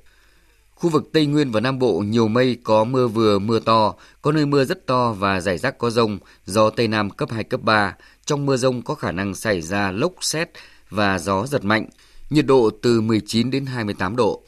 Khu 0.75 0.89
vực 0.89 1.09
Tây 1.13 1.25
Nguyên 1.25 1.51
và 1.51 1.59
Nam 1.59 1.79
Bộ 1.79 1.99
nhiều 1.99 2.27
mây 2.27 2.57
có 2.63 2.83
mưa 2.83 3.07
vừa 3.07 3.39
mưa 3.39 3.59
to, 3.59 3.93
có 4.21 4.31
nơi 4.31 4.45
mưa 4.45 4.65
rất 4.65 4.85
to 4.85 5.13
và 5.13 5.39
rải 5.39 5.57
rác 5.57 5.77
có 5.77 5.89
rông, 5.89 6.17
gió 6.45 6.69
Tây 6.69 6.87
Nam 6.87 7.09
cấp 7.09 7.31
2, 7.31 7.43
cấp 7.43 7.61
3. 7.63 7.95
Trong 8.25 8.45
mưa 8.45 8.57
rông 8.57 8.81
có 8.81 8.95
khả 8.95 9.11
năng 9.11 9.35
xảy 9.35 9.61
ra 9.61 9.91
lốc 9.91 10.13
xét 10.21 10.49
và 10.89 11.19
gió 11.19 11.47
giật 11.47 11.63
mạnh, 11.63 11.89
nhiệt 12.29 12.45
độ 12.45 12.69
từ 12.81 13.01
19 13.01 13.51
đến 13.51 13.65
28 13.65 14.15
độ. 14.15 14.43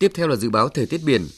Tiếp 0.00 0.12
theo 0.14 0.28
là 0.28 0.36
dự 0.36 0.50
báo 0.50 0.68
thời 0.68 0.86
tiết 0.86 1.00
biển. 1.04 1.28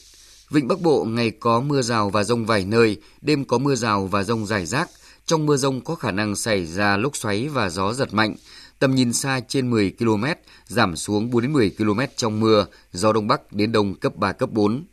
Vịnh 0.49 0.67
Bắc 0.67 0.81
Bộ 0.81 1.05
ngày 1.05 1.31
có 1.31 1.59
mưa 1.59 1.81
rào 1.81 2.09
và 2.09 2.23
rông 2.23 2.45
vài 2.45 2.65
nơi, 2.65 2.97
đêm 3.21 3.45
có 3.45 3.57
mưa 3.57 3.75
rào 3.75 4.07
và 4.07 4.23
rông 4.23 4.45
rải 4.45 4.65
rác. 4.65 4.89
Trong 5.25 5.45
mưa 5.45 5.57
rông 5.57 5.81
có 5.81 5.95
khả 5.95 6.11
năng 6.11 6.35
xảy 6.35 6.65
ra 6.65 6.97
lốc 6.97 7.15
xoáy 7.15 7.49
và 7.49 7.69
gió 7.69 7.93
giật 7.93 8.13
mạnh. 8.13 8.35
Tầm 8.79 8.95
nhìn 8.95 9.13
xa 9.13 9.39
trên 9.47 9.69
10 9.69 9.91
km, 9.99 10.25
giảm 10.67 10.95
xuống 10.95 11.29
4 11.29 11.41
đến 11.41 11.53
10 11.53 11.69
km 11.77 11.99
trong 12.15 12.39
mưa, 12.39 12.65
gió 12.91 13.13
đông 13.13 13.27
bắc 13.27 13.53
đến 13.53 13.71
đông 13.71 13.95
cấp 13.95 14.15
3 14.15 14.31
cấp 14.31 14.49
4. 14.51 14.83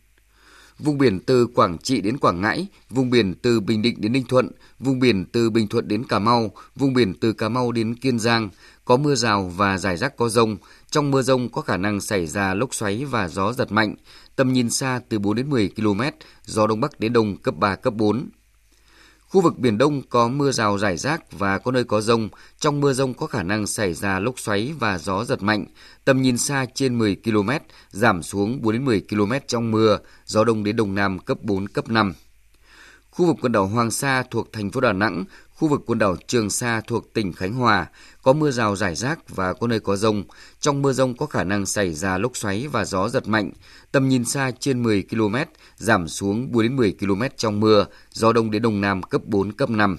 Vùng 0.79 0.99
biển 0.99 1.21
từ 1.21 1.47
Quảng 1.47 1.79
Trị 1.79 2.01
đến 2.01 2.19
Quảng 2.19 2.41
Ngãi, 2.41 2.67
vùng 2.91 3.11
biển 3.11 3.35
từ 3.43 3.61
Bình 3.61 3.83
Định 3.83 4.01
đến 4.01 4.13
Ninh 4.13 4.25
Thuận, 4.29 4.51
vùng 4.79 5.01
biển 5.01 5.25
từ 5.33 5.51
Bình 5.51 5.69
Thuận 5.69 5.89
đến 5.89 6.05
Cà 6.05 6.19
Mau, 6.19 6.51
vùng 6.77 6.95
biển 6.95 7.15
từ 7.21 7.33
Cà 7.33 7.49
Mau 7.49 7.73
đến 7.73 7.95
Kiên 7.95 8.19
Giang, 8.19 8.49
có 8.91 8.97
mưa 8.97 9.15
rào 9.15 9.53
và 9.57 9.79
rải 9.79 9.97
rác 9.97 10.17
có 10.17 10.29
rông. 10.29 10.57
Trong 10.91 11.11
mưa 11.11 11.23
rông 11.23 11.49
có 11.49 11.63
khả 11.63 11.77
năng 11.77 12.01
xảy 12.01 12.27
ra 12.27 12.55
lốc 12.55 12.75
xoáy 12.75 13.05
và 13.05 13.29
gió 13.29 13.53
giật 13.53 13.73
mạnh, 13.73 13.95
tầm 14.37 14.53
nhìn 14.53 14.71
xa 14.71 15.01
từ 15.09 15.19
4 15.19 15.37
đến 15.37 15.51
10 15.51 15.71
km, 15.77 16.01
gió 16.45 16.67
đông 16.67 16.81
bắc 16.81 17.01
đến 17.01 17.13
đông 17.13 17.37
cấp 17.37 17.55
3, 17.57 17.77
cấp 17.77 17.95
4. 17.95 18.29
Khu 19.29 19.41
vực 19.41 19.59
Biển 19.59 19.79
Đông 19.79 20.03
có 20.09 20.29
mưa 20.29 20.53
rào 20.53 20.79
rải 20.79 20.97
rác 20.97 21.33
và 21.33 21.59
có 21.59 21.73
nơi 21.73 21.85
có 21.85 22.01
rông. 22.01 22.29
Trong 22.59 22.81
mưa 22.81 22.93
rông 22.93 23.15
có 23.15 23.27
khả 23.27 23.43
năng 23.43 23.67
xảy 23.67 23.95
ra 23.95 24.19
lốc 24.19 24.39
xoáy 24.39 24.73
và 24.79 24.99
gió 24.99 25.25
giật 25.25 25.43
mạnh. 25.43 25.65
Tầm 26.05 26.23
nhìn 26.23 26.39
xa 26.39 26.67
trên 26.75 26.99
10 26.99 27.17
km, 27.25 27.51
giảm 27.91 28.23
xuống 28.23 28.63
4 28.63 28.73
đến 28.73 28.85
10 28.85 29.01
km 29.11 29.33
trong 29.47 29.71
mưa, 29.71 29.99
gió 30.27 30.45
đông 30.45 30.65
đến 30.65 30.77
đông 30.77 30.95
nam 30.95 31.19
cấp 31.19 31.39
4, 31.43 31.69
cấp 31.69 31.89
5. 31.89 32.13
Khu 33.11 33.27
vực 33.27 33.37
quần 33.43 33.53
đảo 33.53 33.67
Hoàng 33.67 33.91
Sa 33.91 34.25
thuộc 34.31 34.53
thành 34.53 34.71
phố 34.71 34.81
Đà 34.81 34.93
Nẵng, 34.93 35.25
khu 35.61 35.69
vực 35.69 35.83
quần 35.87 35.99
đảo 35.99 36.17
Trường 36.27 36.51
Sa 36.51 36.81
thuộc 36.87 37.13
tỉnh 37.13 37.33
Khánh 37.33 37.55
Hòa 37.55 37.87
có 38.23 38.33
mưa 38.33 38.51
rào 38.51 38.77
rải 38.77 38.95
rác 38.95 39.37
và 39.37 39.53
có 39.53 39.67
nơi 39.67 39.81
có 39.81 39.97
rông. 39.97 40.25
Trong 40.61 40.83
mưa 40.83 40.93
rông 40.93 41.17
có 41.17 41.27
khả 41.27 41.45
năng 41.45 41.67
xảy 41.67 41.95
ra 41.95 42.19
lốc 42.19 42.37
xoáy 42.37 42.69
và 42.69 42.85
gió 42.85 43.09
giật 43.09 43.29
mạnh. 43.29 43.51
Tầm 43.93 44.09
nhìn 44.09 44.25
xa 44.25 44.51
trên 44.61 44.83
10 44.83 45.05
km, 45.11 45.37
giảm 45.77 46.09
xuống 46.09 46.53
4 46.53 46.63
đến 46.63 46.77
10 46.77 46.95
km 47.01 47.23
trong 47.37 47.61
mưa, 47.61 47.87
gió 48.13 48.33
đông 48.33 48.51
đến 48.51 48.63
đông 48.63 48.81
nam 48.81 49.03
cấp 49.03 49.23
4, 49.25 49.53
cấp 49.53 49.71
5. 49.71 49.99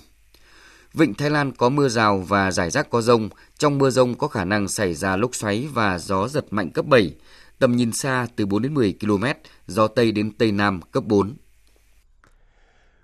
Vịnh 0.94 1.14
Thái 1.14 1.30
Lan 1.30 1.52
có 1.52 1.70
mưa 1.70 1.90
rào 1.90 2.18
và 2.28 2.52
rải 2.52 2.72
rác 2.72 2.90
có 2.90 3.02
rông. 3.02 3.30
Trong 3.58 3.78
mưa 3.78 3.90
rông 3.90 4.16
có 4.16 4.28
khả 4.28 4.46
năng 4.46 4.68
xảy 4.68 4.94
ra 4.94 5.16
lốc 5.16 5.36
xoáy 5.36 5.68
và 5.74 6.00
gió 6.00 6.28
giật 6.28 6.46
mạnh 6.52 6.72
cấp 6.72 6.86
7. 6.86 7.16
Tầm 7.60 7.76
nhìn 7.76 7.92
xa 7.92 8.28
từ 8.36 8.46
4 8.46 8.62
đến 8.62 8.74
10 8.74 8.96
km, 9.02 9.24
gió 9.68 9.88
Tây 9.88 10.12
đến 10.12 10.32
Tây 10.32 10.52
Nam 10.52 10.82
cấp 10.82 11.04
4. 11.04 11.36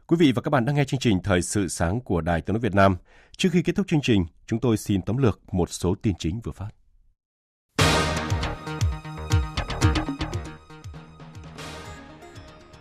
Quý 0.10 0.18
vị 0.20 0.32
và 0.32 0.42
các 0.42 0.50
bạn 0.50 0.66
đang 0.66 0.76
nghe 0.76 0.84
chương 0.84 1.00
trình 1.00 1.20
Thời 1.24 1.42
sự 1.42 1.68
sáng 1.68 2.02
của 2.02 2.22
Đài 2.22 2.42
Tiếng 2.42 2.54
nói 2.54 2.60
Việt 2.60 2.76
Nam. 2.76 2.96
Trước 3.38 3.50
khi 3.52 3.62
kết 3.62 3.76
thúc 3.76 3.88
chương 3.88 4.02
trình, 4.04 4.26
chúng 4.46 4.60
tôi 4.60 4.78
xin 4.78 5.02
tóm 5.02 5.18
lược 5.18 5.40
một 5.52 5.70
số 5.70 5.96
tin 6.02 6.14
chính 6.20 6.40
vừa 6.44 6.52
phát. 6.52 6.70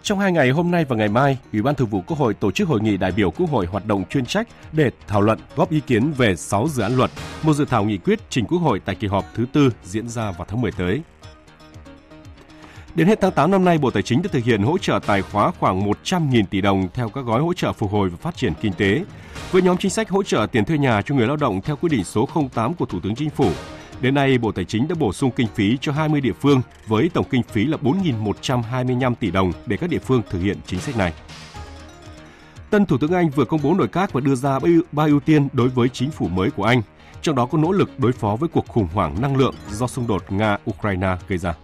Trong 0.03 0.19
hai 0.19 0.33
ngày 0.33 0.51
hôm 0.51 0.71
nay 0.71 0.85
và 0.85 0.97
ngày 0.97 1.09
mai, 1.09 1.39
Ủy 1.53 1.63
ban 1.63 1.75
Thường 1.75 1.89
vụ 1.89 2.03
Quốc 2.07 2.19
hội 2.19 2.35
tổ 2.35 2.51
chức 2.51 2.69
hội 2.69 2.81
nghị 2.81 2.97
đại 2.97 3.13
biểu 3.13 3.31
Quốc 3.31 3.51
hội 3.51 3.67
hoạt 3.67 3.87
động 3.87 4.05
chuyên 4.11 4.27
trách 4.27 4.49
để 4.73 4.91
thảo 5.07 5.21
luận 5.21 5.39
góp 5.57 5.71
ý 5.71 5.81
kiến 5.81 6.13
về 6.13 6.37
6 6.37 6.69
dự 6.69 6.83
án 6.83 6.97
luật, 6.97 7.11
một 7.43 7.53
dự 7.53 7.65
thảo 7.65 7.85
nghị 7.85 7.99
quyết 7.99 8.21
trình 8.31 8.47
Quốc 8.47 8.59
hội 8.59 8.81
tại 8.85 8.95
kỳ 8.95 9.07
họp 9.07 9.25
thứ 9.35 9.47
tư 9.53 9.71
diễn 9.85 10.09
ra 10.09 10.31
vào 10.31 10.47
tháng 10.49 10.61
10 10.61 10.73
tới. 10.73 11.03
Đến 12.97 13.09
hết 13.09 13.21
tháng 13.21 13.33
8 13.33 13.51
năm 13.51 13.65
nay, 13.65 13.79
Bộ 13.79 13.91
Tài 13.91 14.03
chính 14.03 14.23
đã 14.23 14.29
thực 14.33 14.45
hiện 14.45 14.63
hỗ 14.63 14.79
trợ 14.79 15.01
tài 15.07 15.23
khóa 15.23 15.51
khoảng 15.59 15.91
100.000 15.91 16.45
tỷ 16.51 16.61
đồng 16.61 16.89
theo 16.95 17.09
các 17.09 17.21
gói 17.25 17.41
hỗ 17.41 17.55
trợ 17.55 17.73
phục 17.73 17.91
hồi 17.91 18.09
và 18.09 18.17
phát 18.17 18.37
triển 18.37 18.53
kinh 18.61 18.73
tế. 18.73 19.05
Với 19.51 19.63
nhóm 19.63 19.77
chính 19.77 19.91
sách 19.91 20.09
hỗ 20.09 20.23
trợ 20.23 20.47
tiền 20.53 20.65
thuê 20.65 20.79
nhà 20.79 21.03
cho 21.03 21.15
người 21.15 21.27
lao 21.27 21.37
động 21.37 21.61
theo 21.61 21.77
quyết 21.77 21.89
định 21.89 22.05
số 22.05 22.29
08 22.55 22.75
của 22.75 22.87
Thủ 22.87 23.01
tướng 23.01 23.15
Chính 23.15 23.31
phủ, 23.31 23.51
đến 24.01 24.15
nay 24.15 24.39
Bộ 24.39 24.53
Tài 24.53 24.65
chính 24.65 24.89
đã 24.89 24.95
bổ 24.99 25.13
sung 25.13 25.31
kinh 25.37 25.47
phí 25.55 25.79
cho 25.81 25.93
20 25.93 26.21
địa 26.21 26.33
phương 26.33 26.63
với 26.87 27.11
tổng 27.15 27.27
kinh 27.31 27.43
phí 27.43 27.65
là 27.65 27.79
4.125 27.83 29.15
tỷ 29.15 29.31
đồng 29.31 29.53
để 29.67 29.77
các 29.77 29.91
địa 29.91 29.99
phương 29.99 30.23
thực 30.31 30.39
hiện 30.39 30.57
chính 30.67 30.81
sách 30.81 30.97
này. 30.97 31.13
Tân 32.71 32.87
Thủ 32.87 32.99
tướng 32.99 33.13
Anh 33.13 33.31
vừa 33.31 33.45
công 33.45 33.63
bố 33.63 33.75
nội 33.75 33.89
các 33.89 34.13
và 34.13 34.21
đưa 34.21 34.35
ra 34.35 34.59
ba 34.93 35.05
ưu 35.05 35.21
tiên 35.21 35.49
đối 35.53 35.69
với 35.69 35.89
chính 35.89 36.11
phủ 36.11 36.29
mới 36.29 36.51
của 36.51 36.65
Anh, 36.65 36.83
trong 37.23 37.37
đó 37.37 37.47
có 37.47 37.59
nỗ 37.59 37.73
lực 37.73 37.91
đối 37.99 38.13
phó 38.13 38.37
với 38.37 38.49
cuộc 38.49 38.69
khủng 38.69 38.89
hoảng 38.95 39.21
năng 39.21 39.37
lượng 39.37 39.55
do 39.71 39.87
xung 39.87 40.07
đột 40.07 40.25
Nga-Ukraine 40.29 41.17
gây 41.29 41.39
ra. 41.39 41.55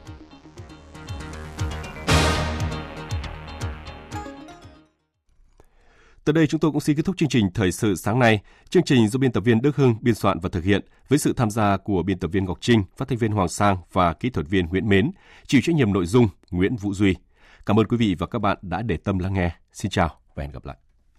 Tới 6.24 6.32
đây 6.32 6.46
chúng 6.46 6.60
tôi 6.60 6.70
cũng 6.70 6.80
xin 6.80 6.96
kết 6.96 7.02
thúc 7.04 7.16
chương 7.16 7.28
trình 7.28 7.50
Thời 7.54 7.72
sự 7.72 7.94
sáng 7.94 8.18
nay. 8.18 8.40
Chương 8.68 8.82
trình 8.82 9.08
do 9.08 9.18
biên 9.18 9.32
tập 9.32 9.40
viên 9.40 9.62
Đức 9.62 9.76
Hưng 9.76 9.94
biên 10.00 10.14
soạn 10.14 10.38
và 10.40 10.48
thực 10.48 10.64
hiện 10.64 10.80
với 11.08 11.18
sự 11.18 11.32
tham 11.32 11.50
gia 11.50 11.76
của 11.76 12.02
biên 12.02 12.18
tập 12.18 12.28
viên 12.28 12.44
Ngọc 12.44 12.58
Trinh, 12.60 12.84
phát 12.96 13.08
thanh 13.08 13.18
viên 13.18 13.32
Hoàng 13.32 13.48
Sang 13.48 13.76
và 13.92 14.12
kỹ 14.12 14.30
thuật 14.30 14.48
viên 14.48 14.66
Nguyễn 14.66 14.88
Mến, 14.88 15.10
chịu 15.46 15.60
trách 15.64 15.76
nhiệm 15.76 15.92
nội 15.92 16.06
dung 16.06 16.28
Nguyễn 16.50 16.76
Vũ 16.76 16.94
Duy. 16.94 17.14
Cảm 17.66 17.78
ơn 17.78 17.86
quý 17.86 17.96
vị 17.96 18.16
và 18.18 18.26
các 18.26 18.38
bạn 18.38 18.58
đã 18.62 18.82
để 18.82 18.96
tâm 18.96 19.18
lắng 19.18 19.34
nghe. 19.34 19.50
Xin 19.72 19.90
chào 19.90 20.10
và 20.34 20.42
hẹn 20.42 20.52
gặp 20.52 20.66
lại. 20.66 20.91